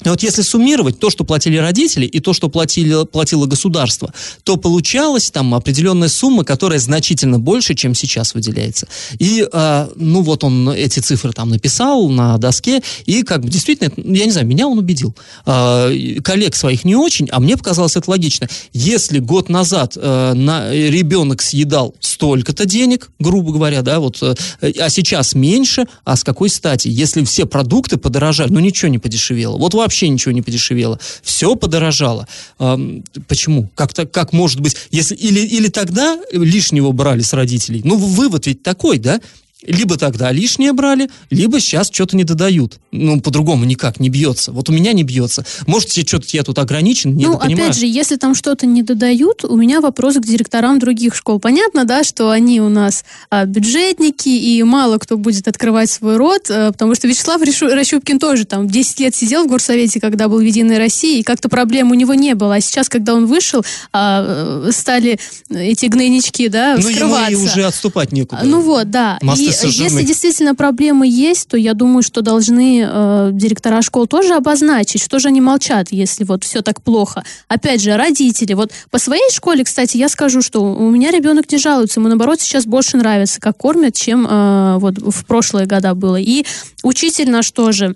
И 0.03 0.09
вот 0.09 0.23
если 0.23 0.41
суммировать 0.41 0.99
то, 0.99 1.09
что 1.09 1.23
платили 1.23 1.57
родители, 1.57 2.05
и 2.05 2.19
то, 2.19 2.33
что 2.33 2.49
платили, 2.49 3.05
платило 3.05 3.45
государство, 3.45 4.13
то 4.43 4.57
получалась 4.57 5.31
там 5.31 5.53
определенная 5.53 6.09
сумма, 6.09 6.43
которая 6.43 6.79
значительно 6.79 7.39
больше, 7.39 7.75
чем 7.75 7.93
сейчас 7.93 8.33
выделяется. 8.33 8.87
И, 9.19 9.47
э, 9.51 9.87
ну 9.95 10.21
вот 10.21 10.43
он 10.43 10.69
эти 10.69 10.99
цифры 10.99 11.33
там 11.33 11.49
написал 11.49 12.09
на 12.09 12.37
доске, 12.37 12.81
и 13.05 13.23
как 13.23 13.41
бы 13.43 13.49
действительно, 13.49 13.91
я 13.97 14.25
не 14.25 14.31
знаю, 14.31 14.47
меня 14.47 14.67
он 14.67 14.77
убедил. 14.77 15.15
Э, 15.45 15.93
коллег 16.23 16.55
своих 16.55 16.83
не 16.83 16.95
очень, 16.95 17.27
а 17.31 17.39
мне 17.39 17.55
показалось 17.57 17.95
это 17.95 18.09
логично. 18.09 18.47
Если 18.73 19.19
год 19.19 19.49
назад 19.49 19.93
э, 19.95 20.33
на, 20.33 20.71
ребенок 20.71 21.41
съедал 21.41 21.95
столько-то 21.99 22.65
денег, 22.65 23.11
грубо 23.19 23.51
говоря, 23.51 23.81
да, 23.81 23.99
вот, 23.99 24.17
э, 24.21 24.33
а 24.79 24.89
сейчас 24.89 25.35
меньше, 25.35 25.85
а 26.03 26.15
с 26.15 26.23
какой 26.23 26.49
стати? 26.49 26.87
Если 26.87 27.23
все 27.23 27.45
продукты 27.45 27.97
подорожали, 27.97 28.51
ну 28.51 28.59
ничего 28.59 28.89
не 28.89 28.99
подешевело. 28.99 29.57
Вот 29.57 29.73
вообще 29.73 29.90
ничего 29.99 30.31
не 30.31 30.41
подешевело. 30.41 30.99
Все 31.23 31.55
подорожало. 31.55 32.27
Почему? 32.57 33.69
Как, 33.75 33.93
то 33.93 34.05
как 34.05 34.33
может 34.33 34.59
быть? 34.59 34.75
Если, 34.91 35.15
или, 35.15 35.39
или 35.39 35.67
тогда 35.67 36.19
лишнего 36.31 36.91
брали 36.91 37.21
с 37.21 37.33
родителей? 37.33 37.81
Ну, 37.83 37.95
вывод 37.97 38.47
ведь 38.47 38.63
такой, 38.63 38.97
да? 38.97 39.19
Либо 39.65 39.97
тогда 39.97 40.31
лишнее 40.31 40.73
брали, 40.73 41.09
либо 41.29 41.59
сейчас 41.59 41.89
что-то 41.91 42.17
не 42.17 42.23
додают. 42.23 42.79
Ну, 42.91 43.21
по-другому 43.21 43.63
никак 43.65 43.99
не 43.99 44.09
бьется. 44.09 44.51
Вот 44.51 44.69
у 44.69 44.73
меня 44.73 44.91
не 44.91 45.03
бьется. 45.03 45.45
Может, 45.67 45.91
что-то 45.91 46.25
я 46.31 46.43
тут 46.43 46.57
ограничен, 46.57 47.15
не 47.15 47.27
ну, 47.27 47.37
понимаю. 47.37 47.65
опять 47.65 47.79
же, 47.79 47.85
если 47.85 48.15
там 48.15 48.33
что-то 48.33 48.65
не 48.65 48.81
додают, 48.81 49.45
у 49.45 49.55
меня 49.55 49.79
вопрос 49.79 50.15
к 50.15 50.25
директорам 50.25 50.79
других 50.79 51.15
школ. 51.15 51.39
Понятно, 51.39 51.85
да, 51.85 52.03
что 52.03 52.31
они 52.31 52.59
у 52.59 52.69
нас 52.69 53.05
а, 53.29 53.45
бюджетники, 53.45 54.29
и 54.29 54.63
мало 54.63 54.97
кто 54.97 55.17
будет 55.17 55.47
открывать 55.47 55.91
свой 55.91 56.17
рот, 56.17 56.47
а, 56.49 56.71
потому 56.71 56.95
что 56.95 57.07
Вячеслав 57.07 57.41
Решу- 57.41 57.71
Рощупкин 57.71 58.17
тоже 58.17 58.45
там 58.45 58.67
10 58.67 58.99
лет 58.99 59.15
сидел 59.15 59.45
в 59.45 59.47
горсовете, 59.47 59.99
когда 59.99 60.27
был 60.27 60.39
в 60.39 60.41
«Единой 60.41 60.79
России», 60.79 61.19
и 61.19 61.23
как-то 61.23 61.49
проблем 61.49 61.91
у 61.91 61.93
него 61.93 62.15
не 62.15 62.33
было. 62.33 62.55
А 62.55 62.61
сейчас, 62.61 62.89
когда 62.89 63.13
он 63.13 63.27
вышел, 63.27 63.63
а, 63.93 64.65
э, 64.67 64.71
стали 64.71 65.19
эти 65.49 65.85
гнойнички, 65.85 66.49
да, 66.49 66.77
ну, 66.77 66.89
ему 66.89 66.89
вскрываться. 66.89 67.31
и 67.31 67.35
уже 67.35 67.65
отступать 67.65 68.11
некуда. 68.11 68.41
Ну 68.43 68.61
вот, 68.61 68.89
да. 68.89 69.19
Мосты 69.21 69.50
если 69.51 70.03
действительно 70.03 70.55
проблемы 70.55 71.07
есть, 71.07 71.47
то 71.47 71.57
я 71.57 71.73
думаю, 71.73 72.03
что 72.03 72.21
должны 72.21 72.85
э, 72.87 73.29
директора 73.33 73.81
школ 73.81 74.07
тоже 74.07 74.35
обозначить, 74.35 75.01
что 75.03 75.19
же 75.19 75.29
они 75.29 75.41
молчат, 75.41 75.87
если 75.91 76.23
вот 76.23 76.43
все 76.43 76.61
так 76.61 76.81
плохо. 76.81 77.23
Опять 77.47 77.81
же, 77.81 77.95
родители. 77.95 78.53
Вот 78.53 78.71
по 78.89 78.99
своей 78.99 79.31
школе, 79.31 79.63
кстати, 79.63 79.97
я 79.97 80.09
скажу, 80.09 80.41
что 80.41 80.63
у 80.63 80.89
меня 80.89 81.11
ребенок 81.11 81.51
не 81.51 81.57
жалуется, 81.57 81.99
ему 81.99 82.09
наоборот 82.09 82.41
сейчас 82.41 82.65
больше 82.65 82.97
нравится, 82.97 83.39
как 83.39 83.57
кормят, 83.57 83.95
чем 83.95 84.27
э, 84.27 84.77
вот 84.79 84.97
в 84.97 85.25
прошлые 85.25 85.65
года 85.65 85.93
было. 85.93 86.17
И 86.17 86.45
учитель 86.83 87.29
наш 87.29 87.51
тоже 87.51 87.95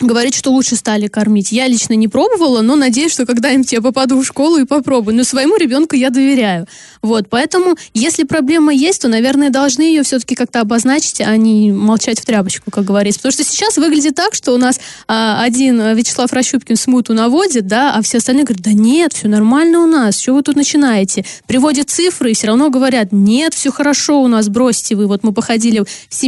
говорит, 0.00 0.34
что 0.34 0.50
лучше 0.50 0.76
стали 0.76 1.06
кормить. 1.06 1.52
Я 1.52 1.66
лично 1.66 1.94
не 1.94 2.08
пробовала, 2.08 2.60
но 2.60 2.76
надеюсь, 2.76 3.12
что 3.12 3.26
когда-нибудь 3.26 3.72
я 3.72 3.80
попаду 3.80 4.20
в 4.20 4.24
школу 4.24 4.58
и 4.58 4.64
попробую. 4.64 5.16
Но 5.16 5.24
своему 5.24 5.56
ребенку 5.56 5.96
я 5.96 6.10
доверяю. 6.10 6.66
Вот, 7.02 7.28
поэтому, 7.30 7.76
если 7.94 8.24
проблема 8.24 8.72
есть, 8.72 9.02
то, 9.02 9.08
наверное, 9.08 9.50
должны 9.50 9.82
ее 9.82 10.02
все-таки 10.02 10.34
как-то 10.34 10.60
обозначить, 10.60 11.20
а 11.20 11.36
не 11.36 11.72
молчать 11.72 12.20
в 12.20 12.24
тряпочку, 12.24 12.70
как 12.70 12.84
говорится. 12.84 13.20
Потому 13.20 13.32
что 13.32 13.44
сейчас 13.44 13.76
выглядит 13.76 14.14
так, 14.14 14.34
что 14.34 14.52
у 14.52 14.58
нас 14.58 14.80
а, 15.08 15.42
один 15.42 15.80
Вячеслав 15.94 16.32
Рощупкин 16.32 16.76
смуту 16.76 17.14
наводит, 17.14 17.66
да, 17.66 17.94
а 17.94 18.02
все 18.02 18.18
остальные 18.18 18.44
говорят, 18.44 18.64
да 18.64 18.72
нет, 18.72 19.12
все 19.12 19.28
нормально 19.28 19.80
у 19.80 19.86
нас, 19.86 20.20
что 20.20 20.34
вы 20.34 20.42
тут 20.42 20.56
начинаете? 20.56 21.24
Приводят 21.46 21.90
цифры 21.90 22.32
и 22.32 22.34
все 22.34 22.48
равно 22.48 22.70
говорят, 22.70 23.12
нет, 23.12 23.54
все 23.54 23.70
хорошо 23.70 24.22
у 24.22 24.28
нас, 24.28 24.48
бросьте 24.48 24.94
вы. 24.94 25.06
Вот 25.06 25.22
мы 25.22 25.32
походили 25.32 25.84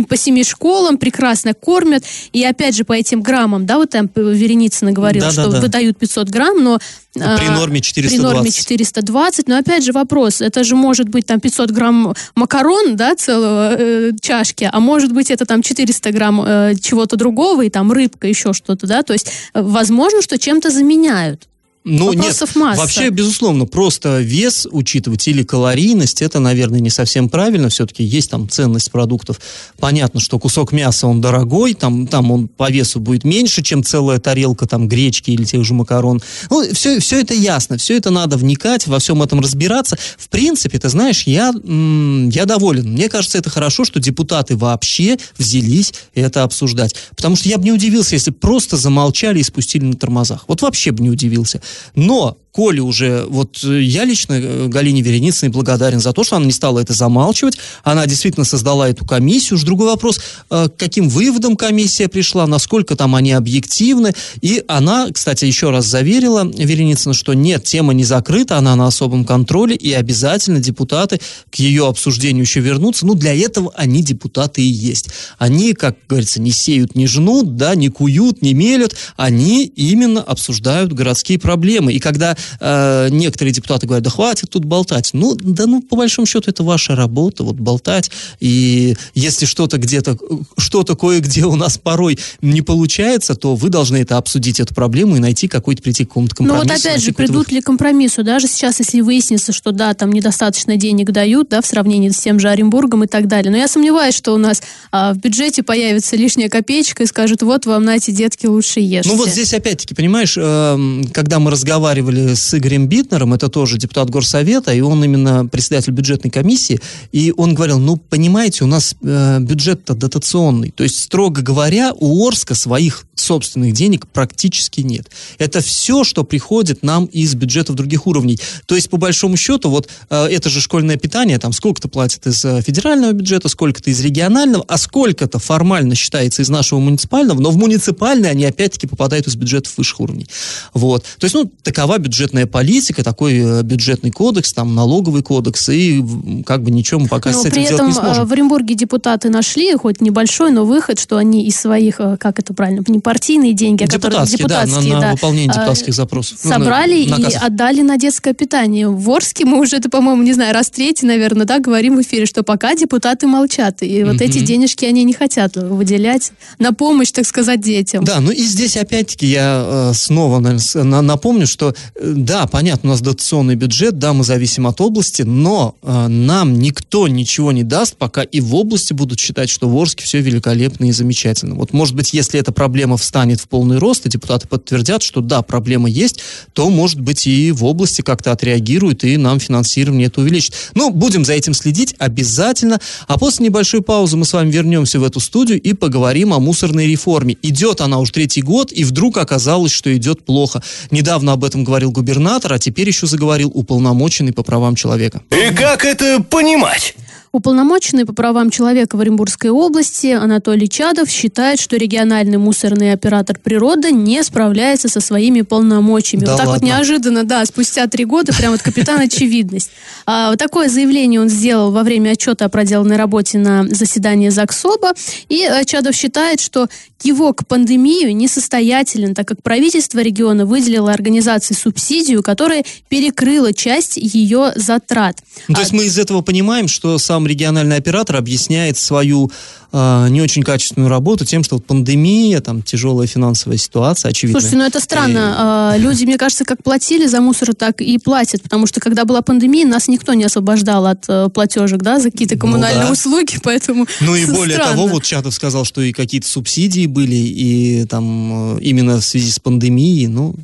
по 0.09 0.17
семи 0.17 0.45
школам, 0.45 0.99
прекрасно 0.99 1.55
кормят, 1.55 2.05
и 2.33 2.45
опять 2.45 2.77
же 2.77 2.85
по 2.85 2.93
этим 2.93 3.23
граммам, 3.23 3.58
да, 3.67 3.79
вот 3.79 3.91
там 3.91 4.11
Вереницына 4.15 4.93
говорила, 4.93 5.29
Да-да-да. 5.29 5.51
что 5.51 5.61
выдают 5.61 5.99
500 5.99 6.29
грамм, 6.29 6.63
но... 6.63 6.79
При 7.15 7.23
а, 7.23 7.57
норме 7.57 7.81
При 7.81 8.19
норме 8.19 8.51
420. 8.51 8.55
420, 8.55 9.49
но 9.49 9.57
опять 9.57 9.85
же 9.85 9.93
вопрос, 9.93 10.41
это 10.41 10.63
же 10.65 10.77
может 10.77 11.09
быть 11.09 11.27
там 11.27 11.41
500 11.41 11.71
грамм 11.71 12.15
макарон, 12.35 12.97
да, 12.97 13.15
целого 13.17 13.75
э, 13.77 14.11
чашки, 14.21 14.69
а 14.71 14.81
может 14.81 15.13
быть 15.13 15.31
это 15.31 15.47
там 15.47 15.63
400 15.63 16.13
грамм 16.13 16.43
э, 16.45 16.75
чего-то 16.81 17.17
другого, 17.17 17.63
и 17.63 17.71
там 17.71 17.91
рыбка, 17.93 18.29
еще 18.29 18.53
что-то, 18.53 18.87
да, 18.87 19.03
то 19.03 19.13
есть 19.13 19.33
э, 19.55 19.63
возможно, 19.63 20.23
что 20.23 20.39
чем-то 20.39 20.71
заменяют. 20.71 21.49
Ну, 21.89 22.13
Вопросов 22.13 22.55
нет, 22.55 22.57
масса. 22.57 22.81
вообще, 22.83 23.09
безусловно, 23.09 23.65
просто 23.65 24.21
вес 24.21 24.67
учитывать 24.71 25.27
или 25.27 25.43
калорийность, 25.43 26.21
это, 26.21 26.39
наверное, 26.39 26.81
не 26.81 26.91
совсем 26.91 27.29
правильно. 27.31 27.71
Все-таки 27.71 28.05
есть 28.05 28.31
там 28.31 28.49
ценность 28.49 28.91
продуктов. 28.91 29.41
Понятно, 29.79 30.21
что 30.21 30.39
кусок 30.39 30.73
мяса, 30.73 31.07
он 31.07 31.21
дорогой, 31.21 31.73
там, 31.75 32.07
там 32.07 32.31
он 32.31 32.49
по 32.49 32.71
весу 32.71 33.01
будет 33.01 33.25
меньше, 33.25 33.63
чем 33.63 33.83
целая 33.83 34.19
тарелка 34.19 34.67
там 34.67 34.87
гречки 34.87 35.31
или 35.31 35.45
тех 35.45 35.65
же 35.65 35.73
макарон. 35.73 36.21
Ну, 36.51 36.75
все, 36.75 37.01
все 37.01 37.21
это 37.21 37.33
ясно, 37.33 37.79
все 37.79 37.97
это 37.97 38.11
надо 38.11 38.37
вникать, 38.37 38.87
во 38.87 38.99
всем 38.99 39.23
этом 39.23 39.41
разбираться. 39.41 39.97
В 40.19 40.29
принципе, 40.29 40.79
ты 40.79 40.89
знаешь, 40.91 41.23
я, 41.23 41.53
я 41.65 42.45
доволен. 42.45 42.93
Мне 42.93 43.09
кажется, 43.09 43.39
это 43.39 43.49
хорошо, 43.49 43.85
что 43.85 43.99
депутаты 43.99 44.57
вообще 44.57 45.17
взялись 45.39 45.95
это 46.15 46.43
обсуждать. 46.43 46.95
Потому 47.17 47.37
что 47.37 47.49
я 47.49 47.57
бы 47.57 47.65
не 47.65 47.73
удивился, 47.73 48.15
если 48.15 48.31
просто 48.31 48.77
замолчали 48.77 49.39
и 49.39 49.43
спустили 49.43 49.85
на 49.85 49.95
тормозах. 49.95 50.45
Вот 50.49 50.61
вообще 50.61 50.91
бы 50.91 51.03
не 51.03 51.11
удивился. 51.11 51.63
Но 51.95 52.39
Коли 52.59 52.81
уже, 52.81 53.25
вот 53.29 53.63
э, 53.63 53.83
я 53.83 54.05
лично 54.05 54.33
э, 54.33 54.67
Галине 54.67 55.01
Вереницыной 55.01 55.53
благодарен 55.53 56.01
за 56.01 56.13
то, 56.13 56.25
что 56.25 56.35
она 56.35 56.47
не 56.47 56.51
стала 56.51 56.81
это 56.81 56.93
замалчивать, 56.93 57.57
она 57.85 58.05
действительно 58.05 58.45
создала 58.45 58.89
эту 58.89 59.05
комиссию. 59.05 59.59
Уж 59.59 59.63
другой 59.63 59.87
вопрос, 59.87 60.19
э, 60.51 60.69
к 60.69 60.77
каким 60.77 61.09
выводам 61.09 61.57
комиссия 61.57 62.09
пришла, 62.09 62.49
насколько 62.49 62.97
там 62.97 63.15
они 63.15 63.31
объективны. 63.31 64.13
И 64.41 64.65
она, 64.67 65.07
кстати, 65.13 65.45
еще 65.45 65.71
раз 65.71 65.87
заверила 65.87 66.51
Вереницына, 66.53 67.15
что 67.15 67.33
нет, 67.33 67.63
тема 67.63 67.95
не 67.95 68.03
закрыта, 68.03 68.59
она 68.59 68.75
на 68.75 68.89
особом 68.89 69.25
контроле, 69.25 69.77
и 69.77 69.93
обязательно 69.93 70.59
депутаты 70.59 71.21
к 71.53 71.55
ее 71.61 71.87
обсуждению 71.87 72.43
еще 72.43 72.59
вернутся. 72.59 73.07
Ну, 73.07 73.15
для 73.15 73.37
этого 73.37 73.73
они 73.77 74.03
депутаты 74.03 74.63
и 74.63 74.69
есть. 74.69 75.11
Они, 75.39 75.75
как 75.75 75.97
говорится, 76.09 76.41
не 76.41 76.51
сеют, 76.51 76.97
не 76.97 77.07
жнут, 77.07 77.55
да, 77.55 77.77
не 77.77 77.89
куют, 77.89 78.43
не 78.43 78.53
мелют, 78.53 78.97
они 79.17 79.65
именно 79.65 80.21
обсуждают 80.21 80.93
городские 80.93 81.39
проблемы. 81.39 81.93
И 81.93 82.01
когда 82.01 82.37
э, 82.61 83.09
некоторые 83.11 83.53
депутаты 83.53 83.87
говорят, 83.87 84.05
да 84.05 84.11
хватит 84.11 84.51
тут 84.51 84.65
болтать. 84.65 85.11
Ну, 85.13 85.35
да 85.35 85.67
ну, 85.67 85.83
по 85.83 85.97
большому 85.97 86.27
счету, 86.27 86.51
это 86.51 86.63
ваша 86.63 86.95
работа, 86.97 87.45
вот 87.45 87.57
болтать. 87.57 88.11
И 88.41 88.97
если 89.15 89.47
что-то 89.47 89.79
где-то, 89.79 90.19
что-то 90.57 90.97
кое-где 90.97 91.45
у 91.45 91.57
нас 91.57 91.79
порой 91.79 92.19
не 92.41 92.63
получается, 92.63 93.35
то 93.35 93.55
вы 93.55 93.69
должны 93.69 93.99
это 93.99 94.17
обсудить, 94.17 94.61
эту 94.61 94.75
проблему, 94.75 95.17
и 95.17 95.21
найти 95.21 95.49
какой-то, 95.49 95.83
прийти 95.83 96.05
к 96.05 96.09
какому-то 96.09 96.35
Ну 96.39 96.49
компромиссу. 96.49 96.75
вот 96.75 96.87
опять 96.87 97.03
же, 97.03 97.13
придут 97.13 97.53
ли 97.53 97.61
к 97.61 97.65
компромиссу, 97.67 98.25
даже 98.25 98.49
сейчас, 98.49 98.79
если 98.81 99.01
выяснится, 99.01 99.53
что 99.53 99.73
да, 99.73 99.95
там 99.95 100.13
недостаточно 100.13 100.77
денег 100.77 101.11
дают, 101.11 101.49
да, 101.49 101.63
в 101.63 101.67
сравнении 101.67 102.09
с 102.11 102.19
тем 102.19 102.41
же 102.41 102.49
Оренбургом 102.49 103.05
и 103.05 103.07
так 103.07 103.29
далее. 103.29 103.51
Но 103.51 103.57
я 103.57 103.69
сомневаюсь, 103.69 104.15
что 104.15 104.33
у 104.35 104.39
нас 104.39 104.63
а, 104.91 105.13
в 105.15 105.19
бюджете 105.19 105.63
появится 105.63 106.17
лишняя 106.17 106.49
копеечка 106.49 107.03
и 107.03 107.07
скажут, 107.07 107.43
вот 107.43 107.67
вам, 107.67 107.85
на 107.85 107.97
эти 107.97 108.11
детки, 108.11 108.47
лучше 108.47 108.81
ешьте. 108.81 109.11
Ну 109.11 109.17
вот 109.17 109.29
здесь 109.29 109.53
опять-таки, 109.55 109.95
понимаешь, 109.95 110.37
эм, 110.37 111.09
когда 111.13 111.39
мы 111.39 111.51
разговаривали 111.51 112.28
с 112.35 112.55
Игорем 112.55 112.87
Битнером, 112.87 113.35
это 113.35 113.49
тоже 113.49 113.79
депутат 113.79 114.11
Горсовета, 114.11 114.73
и 114.73 114.81
он 114.81 115.03
именно 115.05 115.47
председатель 115.47 115.93
бюджетной 115.93 116.31
комиссии, 116.31 116.81
и 117.13 117.33
он 117.37 117.55
говорил, 117.55 117.79
ну, 117.79 117.97
понимаете, 117.97 118.65
у 118.65 118.67
нас 118.67 118.95
э, 119.03 119.41
бюджет-то 119.41 119.95
дотационный, 119.95 120.71
то 120.71 120.83
есть, 120.83 120.99
строго 121.01 121.43
говоря, 121.43 121.93
у 121.95 122.27
Орска 122.27 122.55
своих 122.55 123.05
собственных 123.15 123.73
денег 123.73 124.07
практически 124.07 124.81
нет. 124.81 125.11
Это 125.39 125.61
все, 125.61 126.05
что 126.05 126.25
приходит 126.25 126.83
нам 126.83 127.07
из 127.07 127.35
бюджетов 127.35 127.77
других 127.77 128.07
уровней. 128.07 128.39
То 128.67 128.75
есть, 128.75 128.89
по 128.91 128.97
большому 128.97 129.37
счету, 129.37 129.71
вот 129.71 129.89
э, 130.11 130.27
это 130.27 130.49
же 130.49 130.61
школьное 130.61 130.97
питание, 130.97 131.39
там 131.39 131.53
сколько-то 131.53 131.89
платят 131.89 132.27
из 132.27 132.45
э, 132.45 132.63
федерального 132.63 133.13
бюджета, 133.13 133.49
сколько-то 133.49 133.91
из 133.91 134.01
регионального, 134.01 134.65
а 134.69 134.79
сколько-то 134.79 135.39
формально 135.39 135.95
считается 135.95 136.43
из 136.43 136.49
нашего 136.49 136.79
муниципального, 136.79 137.41
но 137.41 137.51
в 137.51 137.57
муниципальные 137.57 138.31
они 138.31 138.45
опять-таки 138.45 138.87
попадают 138.87 139.27
из 139.27 139.37
бюджетов 139.37 139.77
высших 139.77 140.01
уровней. 140.01 140.27
Вот. 140.73 141.05
То 141.19 141.25
есть, 141.25 141.35
ну, 141.35 141.51
такова 141.63 141.97
бюджетная 142.19 142.47
политика, 142.47 143.05
такой 143.05 143.39
э, 143.39 143.63
бюджетный 143.63 144.11
кодекс, 144.11 144.53
там, 144.53 144.75
налоговый 144.75 145.23
кодекс, 145.23 145.69
и 145.69 146.05
как 146.45 146.63
бы 146.65 146.71
ничего 146.73 146.99
мы 147.01 147.07
пока 147.09 147.31
Но 147.31 147.39
с 147.39 147.45
этим 147.45 147.51
при 147.53 147.61
делать 147.63 147.75
этом 147.75 147.87
не 147.89 147.93
сможем. 147.93 148.23
э, 148.25 148.27
в 148.27 148.33
Оренбурге 148.33 148.75
депутаты 148.75 149.29
нашли 149.31 149.73
хоть 149.77 150.01
небольшой, 150.01 150.51
но 150.51 150.65
выход, 150.65 150.99
что 150.99 151.17
они 151.17 151.47
из 151.47 151.55
своих, 151.57 152.01
э, 152.01 152.17
как 152.19 152.41
это 152.41 152.53
правильно, 152.55 152.83
не 152.89 152.99
партийные 152.99 153.53
деньги, 153.53 153.85
а 153.85 153.87
которые 153.87 154.25
Депутатские, 154.27 154.49
да, 154.49 154.61
на, 154.61 154.65
депутатские, 154.67 154.95
на 154.95 155.01
да, 155.01 155.11
выполнение 155.13 155.49
депутатских 155.53 155.95
запросов. 155.95 156.39
Ну, 156.43 156.51
на- 156.51 156.57
собрали 156.57 156.99
и 157.03 157.09
наказов. 157.09 157.43
отдали 157.43 157.83
на 157.83 157.97
детское 157.99 158.35
питание. 158.35 158.89
В 158.89 159.09
Орске 159.11 159.45
мы 159.45 159.61
уже, 159.61 159.77
это, 159.77 159.89
по-моему, 159.89 160.23
не 160.25 160.33
знаю, 160.33 160.53
раз 160.55 160.71
третий, 160.71 161.07
наверное, 161.07 161.47
да, 161.47 161.61
говорим 161.61 161.97
в 161.97 162.03
эфире, 162.03 162.27
что 162.27 162.43
пока 162.43 162.75
депутаты 162.75 163.29
молчат. 163.29 163.83
И 163.83 164.03
вот 164.03 164.21
эти 164.21 164.39
Мгм. 164.39 164.47
денежки 164.47 164.85
они 164.85 165.05
не 165.05 165.13
хотят 165.13 165.57
выделять 165.57 166.33
на 166.59 166.73
помощь, 166.73 167.13
так 167.13 167.27
сказать, 167.27 167.61
детям. 167.61 168.03
Да, 168.03 168.19
ну 168.21 168.33
и 168.33 168.43
здесь 168.43 168.77
опять-таки 168.77 169.27
я 169.29 169.93
снова 169.95 170.41
наверно, 170.41 170.59
с- 170.59 170.83
на- 170.83 171.03
напомню, 171.03 171.47
что 171.47 171.75
да, 172.15 172.47
понятно, 172.47 172.91
у 172.91 172.93
нас 172.93 173.01
дотационный 173.01 173.55
бюджет, 173.55 173.99
да, 173.99 174.13
мы 174.13 174.25
зависим 174.25 174.67
от 174.67 174.81
области, 174.81 175.23
но 175.23 175.75
э, 175.83 176.07
нам 176.09 176.59
никто 176.59 177.09
ничего 177.09 177.53
не 177.53 177.63
даст, 177.63 177.97
пока 177.97 178.23
и 178.23 178.41
в 178.41 178.55
области 178.55 178.93
будут 178.93 179.21
считать, 179.21 179.51
что 179.51 179.69
в 179.69 179.77
Орске 179.77 180.05
все 180.05 180.21
великолепно 180.21 180.87
и 180.87 180.93
замечательно. 180.93 181.55
Вот, 181.55 181.73
может 181.73 181.95
быть, 181.95 182.13
если 182.13 182.41
эта 182.41 182.53
проблема 182.53 182.97
встанет 182.97 183.41
в 183.41 183.49
полный 183.49 183.79
рост, 183.79 184.07
и 184.07 184.09
депутаты 184.09 184.49
подтвердят, 184.49 185.03
что 185.03 185.21
да, 185.21 185.43
проблема 185.43 185.89
есть, 185.89 186.21
то, 186.53 186.69
может 186.71 187.01
быть, 187.01 187.27
и 187.27 187.53
в 187.53 187.65
области 187.65 188.03
как-то 188.03 188.33
отреагируют, 188.33 189.05
и 189.05 189.17
нам 189.17 189.41
финансирование 189.41 190.07
это 190.07 190.21
увеличит. 190.21 190.55
Ну, 190.75 190.91
будем 190.91 191.25
за 191.25 191.35
этим 191.35 191.55
следить 191.55 191.95
обязательно. 191.99 192.81
А 193.07 193.19
после 193.19 193.47
небольшой 193.47 193.83
паузы 193.83 194.17
мы 194.17 194.25
с 194.25 194.33
вами 194.33 194.51
вернемся 194.51 195.01
в 195.01 195.05
эту 195.05 195.21
студию 195.21 195.61
и 195.61 195.73
поговорим 195.73 196.33
о 196.33 196.39
мусорной 196.39 196.87
реформе. 196.87 197.37
Идет 197.43 197.81
она 197.81 197.99
уже 197.99 198.13
третий 198.13 198.43
год, 198.43 198.73
и 198.73 198.85
вдруг 198.85 199.19
оказалось, 199.19 199.73
что 199.73 199.95
идет 199.97 200.25
плохо. 200.25 200.63
Недавно 200.91 201.33
об 201.33 201.45
этом 201.45 201.65
говорил 201.65 201.93
губернатор, 201.99 202.53
а 202.53 202.59
теперь 202.59 202.89
еще 202.89 203.07
заговорил 203.07 203.51
уполномоченный 203.53 204.33
по 204.33 204.43
правам 204.43 204.75
человека. 204.75 205.23
И 205.31 205.55
как 205.55 205.85
это 205.85 206.23
понимать? 206.23 206.95
Уполномоченный 207.31 208.07
по 208.07 208.15
правам 208.15 208.51
человека 208.51 208.97
в 208.97 209.01
Оренбургской 209.01 209.51
области 209.51 210.09
Анатолий 210.09 210.69
Чадов 210.69 211.11
считает, 211.11 211.61
что 211.61 211.77
региональный 211.77 212.39
мусорный 212.39 212.93
оператор 212.93 213.39
природы 213.39 213.93
не 213.93 214.23
справляется 214.23 214.89
со 214.89 215.01
своими 215.01 215.43
полномочиями. 215.43 216.25
Да 216.25 216.33
вот 216.33 216.37
так 216.39 216.47
вот 216.47 216.53
ладно? 216.55 216.67
неожиданно, 216.67 217.25
да, 217.25 217.45
спустя 217.45 217.87
три 217.87 218.07
года, 218.07 218.33
прям 218.35 218.53
вот 218.53 218.63
капитан 218.63 219.01
очевидность. 219.01 219.71
А, 220.07 220.31
вот 220.31 220.39
такое 220.39 220.69
заявление 220.69 221.21
он 221.21 221.29
сделал 221.29 221.71
во 221.71 221.83
время 221.83 222.11
отчета 222.11 222.47
о 222.47 222.49
проделанной 222.49 222.97
работе 222.97 223.39
на 223.39 223.65
заседании 223.69 224.31
ЗАГСОБа. 224.31 224.95
И 225.29 225.43
э, 225.43 225.65
Чадов 225.67 225.95
считает, 225.95 226.41
что 226.41 226.69
кивок 226.99 227.39
к 227.39 227.47
пандемию 227.47 228.15
несостоятелен, 228.15 229.15
так 229.15 229.27
как 229.27 229.43
правительство 229.43 230.01
региона 230.01 230.45
выделило 230.45 230.93
организации 230.93 231.55
субсидию, 231.55 232.23
которая 232.23 232.65
перекрыла 232.89 233.53
часть 233.53 233.97
ее 233.97 234.53
затрат. 234.57 235.19
Ну, 235.47 235.55
то 235.55 235.61
есть 235.61 235.73
мы 235.73 235.85
из 235.85 235.99
этого 235.99 236.23
понимаем, 236.23 236.69
что 236.69 236.99
сам 236.99 237.27
региональный 237.27 237.77
оператор 237.77 238.17
объясняет 238.17 238.77
свою 238.77 239.31
э, 239.73 240.07
не 240.11 240.21
очень 240.21 240.43
качественную 240.43 240.89
работу 240.91 241.25
тем, 241.25 241.45
что 241.45 241.57
вот 241.57 241.67
пандемия, 241.67 242.41
там 242.41 242.63
тяжелая 242.63 243.07
финансовая 243.07 243.59
ситуация, 243.59 244.11
очевидно. 244.11 244.41
Слушайте, 244.41 244.59
ну 244.59 244.67
это 244.67 244.81
странно. 244.81 245.35
А, 245.39 245.77
Люди, 245.77 246.05
мне 246.05 246.19
кажется, 246.19 246.45
как 246.45 246.63
платили 246.63 247.07
за 247.07 247.21
мусор, 247.21 247.55
так 247.55 247.81
и 247.81 247.99
платят. 247.99 248.43
Потому 248.43 248.67
что 248.67 248.81
когда 248.81 249.05
была 249.05 249.23
пандемия, 249.23 249.67
нас 249.67 249.89
никто 249.89 250.15
не 250.15 250.25
освобождал 250.25 250.87
от 250.87 251.05
э, 251.09 251.29
платежек, 251.33 251.81
да, 251.81 252.01
за 252.01 252.11
какие-то 252.11 252.37
коммунальные 252.37 252.87
да. 252.87 252.93
услуги, 252.93 253.39
поэтому 253.43 253.87
Ну 254.01 254.17
и 254.17 254.27
более 254.27 254.57
странно. 254.57 254.73
того, 254.73 254.89
вот 254.89 255.05
Чатов 255.05 255.35
сказал, 255.35 255.65
что 255.65 255.81
и 255.81 255.93
какие-то 255.93 256.27
субсидии 256.27 256.88
были, 256.89 257.17
и 257.17 257.85
там 257.85 258.57
э, 258.57 258.61
именно 258.61 259.01
в 259.01 259.05
связи 259.05 259.31
с 259.31 259.39
пандемией, 259.39 260.07
ну, 260.09 260.35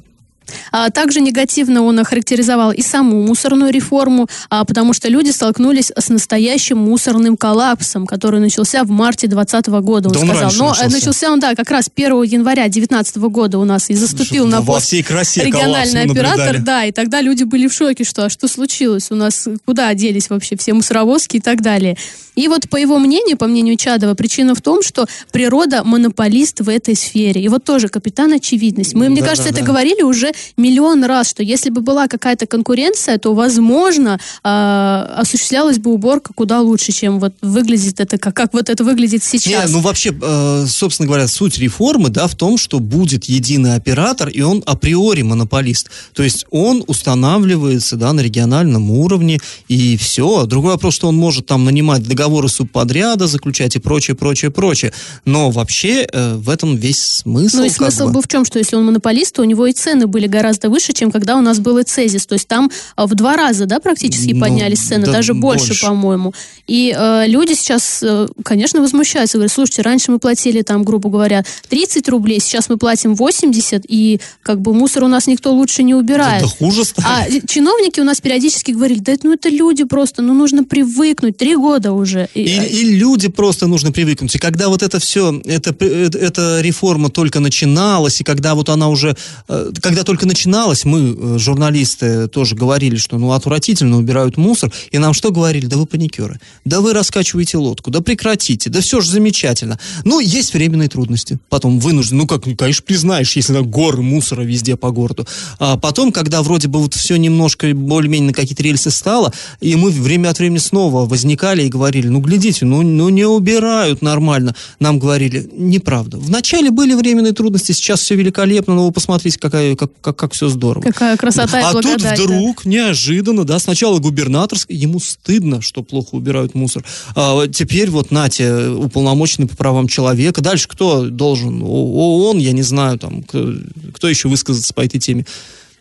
также 0.93 1.21
негативно 1.21 1.83
он 1.83 1.99
охарактеризовал 1.99 2.73
и 2.73 2.83
саму 2.83 3.23
мусорную 3.23 3.73
реформу, 3.73 4.29
а, 4.51 4.65
потому 4.65 4.93
что 4.93 5.09
люди 5.09 5.31
столкнулись 5.31 5.91
с 5.97 6.09
настоящим 6.09 6.79
мусорным 6.79 7.37
коллапсом, 7.37 8.07
который 8.07 8.41
начался 8.41 8.85
в 8.85 8.91
марте 8.91 9.27
2020 9.27 9.67
года, 9.85 10.09
он 10.09 10.15
Да 10.15 10.21
он 10.21 10.27
сказал. 10.27 10.43
раньше 10.45 10.59
Но 10.59 10.69
начался. 10.71 10.89
начался 10.89 11.33
он, 11.33 11.41
да, 11.41 11.55
как 11.55 11.71
раз 11.71 11.89
1 11.95 12.23
января 12.23 12.65
2019 12.65 13.17
года 13.17 13.59
у 13.59 13.65
нас 13.65 13.91
и 13.91 13.95
заступил 13.95 14.47
на 14.47 14.61
во 14.61 14.75
пост 14.75 14.87
всей 14.87 15.03
красе 15.03 15.45
региональный 15.45 16.03
оператор, 16.03 16.39
наблюдали. 16.39 16.59
да, 16.59 16.85
и 16.85 16.93
тогда 16.93 17.21
люди 17.21 17.45
были 17.45 17.67
в 17.69 17.73
шоке, 17.73 18.05
что 18.05 18.25
а 18.27 18.31
что 18.31 18.49
случилось, 18.49 19.11
у 19.11 19.15
нас 19.15 19.49
куда 19.65 19.93
делись 19.95 20.31
вообще 20.31 20.57
все 20.57 20.73
мусоровозки 20.75 21.37
и 21.37 21.41
так 21.41 21.61
далее. 21.63 21.97
И 22.35 22.49
вот 22.49 22.69
по 22.69 22.77
его 22.77 22.99
мнению, 22.99 23.37
по 23.37 23.47
мнению 23.47 23.77
Чадова, 23.77 24.15
причина 24.15 24.57
в 24.57 24.61
том, 24.61 24.83
что 24.83 25.07
природа 25.31 25.85
монополист 25.85 26.61
в 26.61 26.69
этой 26.69 26.97
сфере. 26.97 27.41
И 27.41 27.49
вот 27.49 27.63
тоже 27.65 27.89
капитан 27.89 28.33
очевидность. 28.33 28.95
Мы, 28.95 29.09
мне 29.09 29.21
Да, 29.21 29.29
кажется, 29.29 29.53
да, 29.53 29.57
это 29.59 29.65
говорили 29.65 30.03
уже 30.03 30.33
миллион 30.57 31.05
раз, 31.05 31.31
что 31.31 31.43
если 31.43 31.71
бы 31.71 31.81
была 31.81 32.09
какая-то 32.09 32.47
конкуренция, 32.47 33.19
то, 33.19 33.35
возможно, 33.35 34.21
а, 34.43 35.15
осуществлялась 35.19 35.79
бы 35.79 35.93
уборка 35.93 36.33
куда 36.35 36.61
лучше, 36.61 36.93
чем 36.93 37.21
вот 37.21 37.35
выглядит 37.43 38.01
это, 38.01 38.19
как, 38.19 38.35
как 38.35 38.53
вот 38.53 38.69
это 38.71 38.85
выглядит 38.85 39.23
сейчас. 39.25 39.69
Не, 39.69 39.73
ну 39.73 39.81
вообще, 39.81 40.15
э, 40.21 40.67
собственно 40.69 41.07
говоря, 41.07 41.29
суть 41.29 41.59
реформы, 41.59 42.09
да, 42.09 42.27
в 42.27 42.35
том, 42.35 42.59
что 42.59 42.81
будет 42.81 43.25
единый 43.25 43.75
оператор, 43.75 44.29
и 44.29 44.41
он 44.43 44.63
априори 44.67 45.23
монополист. 45.23 45.91
То 46.13 46.23
есть 46.23 46.47
он 46.51 46.85
устанавливается, 46.87 47.97
да, 47.97 48.13
на 48.13 48.21
региональном 48.21 48.91
уровне, 48.91 49.41
и 49.69 49.97
все. 49.97 50.47
Другой 50.47 50.73
вопрос, 50.73 50.95
что 50.95 51.09
он 51.09 51.17
может 51.17 51.47
там 51.47 51.65
нанимать 51.65 52.07
договоры 52.07 52.49
субподряда, 52.49 53.27
заключать 53.27 53.77
и 53.77 53.79
прочее, 53.79 54.17
прочее, 54.17 54.51
прочее. 54.51 54.93
Но 55.25 55.51
вообще 55.51 56.07
э, 56.11 56.35
в 56.35 56.51
этом 56.51 56.77
весь 56.77 57.01
смысл. 57.01 57.59
Ну 57.59 57.65
и 57.65 57.71
смысл 57.71 58.07
бы. 58.07 58.15
был 58.15 58.23
в 58.23 58.29
чем, 58.29 58.45
что 58.45 58.59
если 58.59 58.77
он 58.77 58.85
монополист, 58.85 59.35
то 59.35 59.43
у 59.43 59.45
него 59.45 59.67
и 59.67 59.73
цены 59.73 60.07
были 60.07 60.24
гораздо 60.29 60.69
выше, 60.71 60.93
чем 60.93 61.11
когда 61.11 61.37
у 61.37 61.41
нас 61.41 61.59
был 61.59 61.81
Эцезис. 61.81 62.27
То 62.27 62.35
есть 62.35 62.47
там 62.49 62.71
а, 62.97 63.07
в 63.07 63.15
два 63.15 63.37
раза, 63.37 63.67
да, 63.67 63.81
практически 63.81 64.33
Ну, 64.33 64.41
поднялись 64.41 64.79
цены, 64.81 65.07
да 65.07 65.13
даже 65.13 65.35
больше, 65.35 65.69
больше. 65.69 65.87
по-моему. 65.87 66.35
И 66.67 66.95
э, 66.97 67.25
люди 67.27 67.55
сейчас, 67.55 68.01
э, 68.03 68.29
конечно, 68.45 68.81
возмущаются. 68.81 69.39
Говорят, 69.39 69.53
слушайте, 69.53 69.83
раньше 69.83 70.11
мы 70.13 70.19
платили 70.19 70.63
там, 70.63 70.83
грубо 70.85 71.11
говоря, 71.11 71.45
30 71.69 72.09
рублей, 72.09 72.41
сейчас 72.41 72.69
мы 72.69 72.77
платим 72.77 73.15
80, 73.15 73.85
и 73.89 74.21
как 74.43 74.61
бы 74.61 74.73
мусор 74.75 75.05
у 75.05 75.09
нас 75.09 75.27
никто 75.27 75.53
лучше 75.53 75.83
не 75.83 75.95
убирает. 75.95 76.43
Да 76.43 76.49
хуже 76.49 76.85
стало. 76.85 77.07
А 77.09 77.47
чиновники 77.47 78.01
у 78.01 78.05
нас 78.05 78.21
периодически 78.21 78.71
говорили, 78.73 79.01
да 79.01 79.13
ну 79.23 79.33
это 79.35 79.49
люди 79.49 79.85
просто, 79.85 80.23
ну 80.23 80.35
нужно 80.35 80.65
привыкнуть, 80.65 81.37
три 81.37 81.57
года 81.57 81.93
уже. 81.93 82.29
И- 82.35 82.43
И, 82.43 82.81
и 82.81 82.85
люди 82.97 83.29
просто 83.29 83.67
нужно 83.67 83.91
привыкнуть. 83.93 84.35
И 84.35 84.39
когда 84.39 84.69
вот 84.69 84.83
это 84.83 84.99
все, 85.01 85.41
это, 85.45 85.75
э, 85.81 86.09
эта 86.21 86.61
реформа 86.61 87.09
только 87.11 87.41
начиналась, 87.41 88.21
и 88.21 88.25
когда 88.25 88.55
вот 88.55 88.69
она 88.69 88.89
уже, 88.89 89.17
э, 89.49 89.71
когда 89.83 90.03
только 90.03 90.14
начиналась, 90.23 90.85
мы, 90.85 91.17
э, 91.17 91.39
журналисты, 91.39 92.29
тоже 92.29 92.55
говорили, 92.55 92.97
что 92.97 93.19
ну 93.19 93.33
отвратительно 93.33 93.99
убирают 93.99 94.37
мусор, 94.37 94.73
и 94.91 94.99
нам 94.99 95.13
что 95.15 95.31
говорили? 95.31 95.67
Да 95.67 95.77
вы 95.77 95.87
паникеры, 95.87 96.41
да 96.65 96.81
вы 96.81 96.93
раскачиваете 96.93 97.59
лодку, 97.59 97.91
да 97.91 98.01
прекратите, 98.01 98.71
да 98.71 98.81
все 98.81 99.01
же 99.01 99.11
замечательно. 99.11 99.79
Ну, 100.05 100.21
есть 100.21 100.55
временные 100.55 100.89
трудности. 100.89 101.39
Потом 101.49 101.79
вынужден, 101.79 102.19
ну 102.19 102.27
как, 102.27 102.47
ну, 102.47 102.57
конечно, 102.57 102.85
признаешь, 102.87 103.37
если 103.37 103.53
там 103.53 103.71
горы 103.71 104.03
мусора 104.03 104.43
везде 104.43 104.77
по 104.77 104.91
городу. 104.91 105.27
А 105.59 105.77
потом, 105.77 106.13
когда 106.13 106.43
вроде 106.43 106.69
бы 106.69 106.81
вот 106.81 106.95
все 106.95 107.17
немножко 107.17 107.73
более-менее 107.75 108.29
на 108.29 108.33
какие-то 108.33 108.63
рельсы 108.63 108.91
стало, 108.91 109.33
и 109.61 109.77
мы 109.77 109.91
время 109.91 110.31
от 110.31 110.39
времени 110.39 110.59
снова 110.59 111.07
возникали 111.07 111.63
и 111.63 111.69
говорили, 111.69 112.09
ну, 112.09 112.21
глядите, 112.21 112.65
ну, 112.65 112.83
ну 112.83 113.09
не 113.09 113.25
убирают 113.25 114.03
нормально. 114.03 114.55
Нам 114.81 114.99
говорили, 114.99 115.49
неправда. 115.57 116.19
Вначале 116.19 116.71
были 116.71 116.95
временные 116.95 117.33
трудности, 117.33 117.73
сейчас 117.73 118.01
все 118.01 118.15
великолепно, 118.15 118.75
но 118.75 118.87
вы 118.87 118.93
посмотрите, 118.93 119.39
какая, 119.39 119.77
как, 119.77 119.91
как, 120.05 120.17
как 120.17 120.33
все 120.35 120.49
здорово. 120.49 120.83
Какая 120.85 121.17
красота 121.17 121.59
и 121.61 121.63
А 121.65 121.73
тут 121.73 122.03
вдруг, 122.03 122.67
неожиданно, 122.67 123.45
да, 123.45 123.59
сначала 123.59 123.99
губернатор, 123.99 124.59
ск- 124.59 124.67
ему 124.73 125.01
стыдно, 125.01 125.63
что 125.63 125.83
плохо 125.83 126.15
убирают 126.15 126.55
мусор. 126.55 126.85
А 127.17 127.47
теперь 127.49 127.89
вот, 127.91 128.11
нате, 128.11 128.69
уполномоченный 128.69 129.49
по 129.49 129.57
правам 129.57 129.89
человека. 129.89 130.43
Дальше 130.43 130.69
кто 130.69 131.09
должен? 131.09 131.63
О- 131.63 132.29
ООН, 132.29 132.39
я 132.39 132.53
не 132.53 132.63
знаю, 132.63 132.99
там, 132.99 133.23
кто 133.23 134.09
еще 134.09 134.29
высказаться 134.29 134.75
по 134.75 134.83
этой 134.83 135.01
теме. 135.01 135.25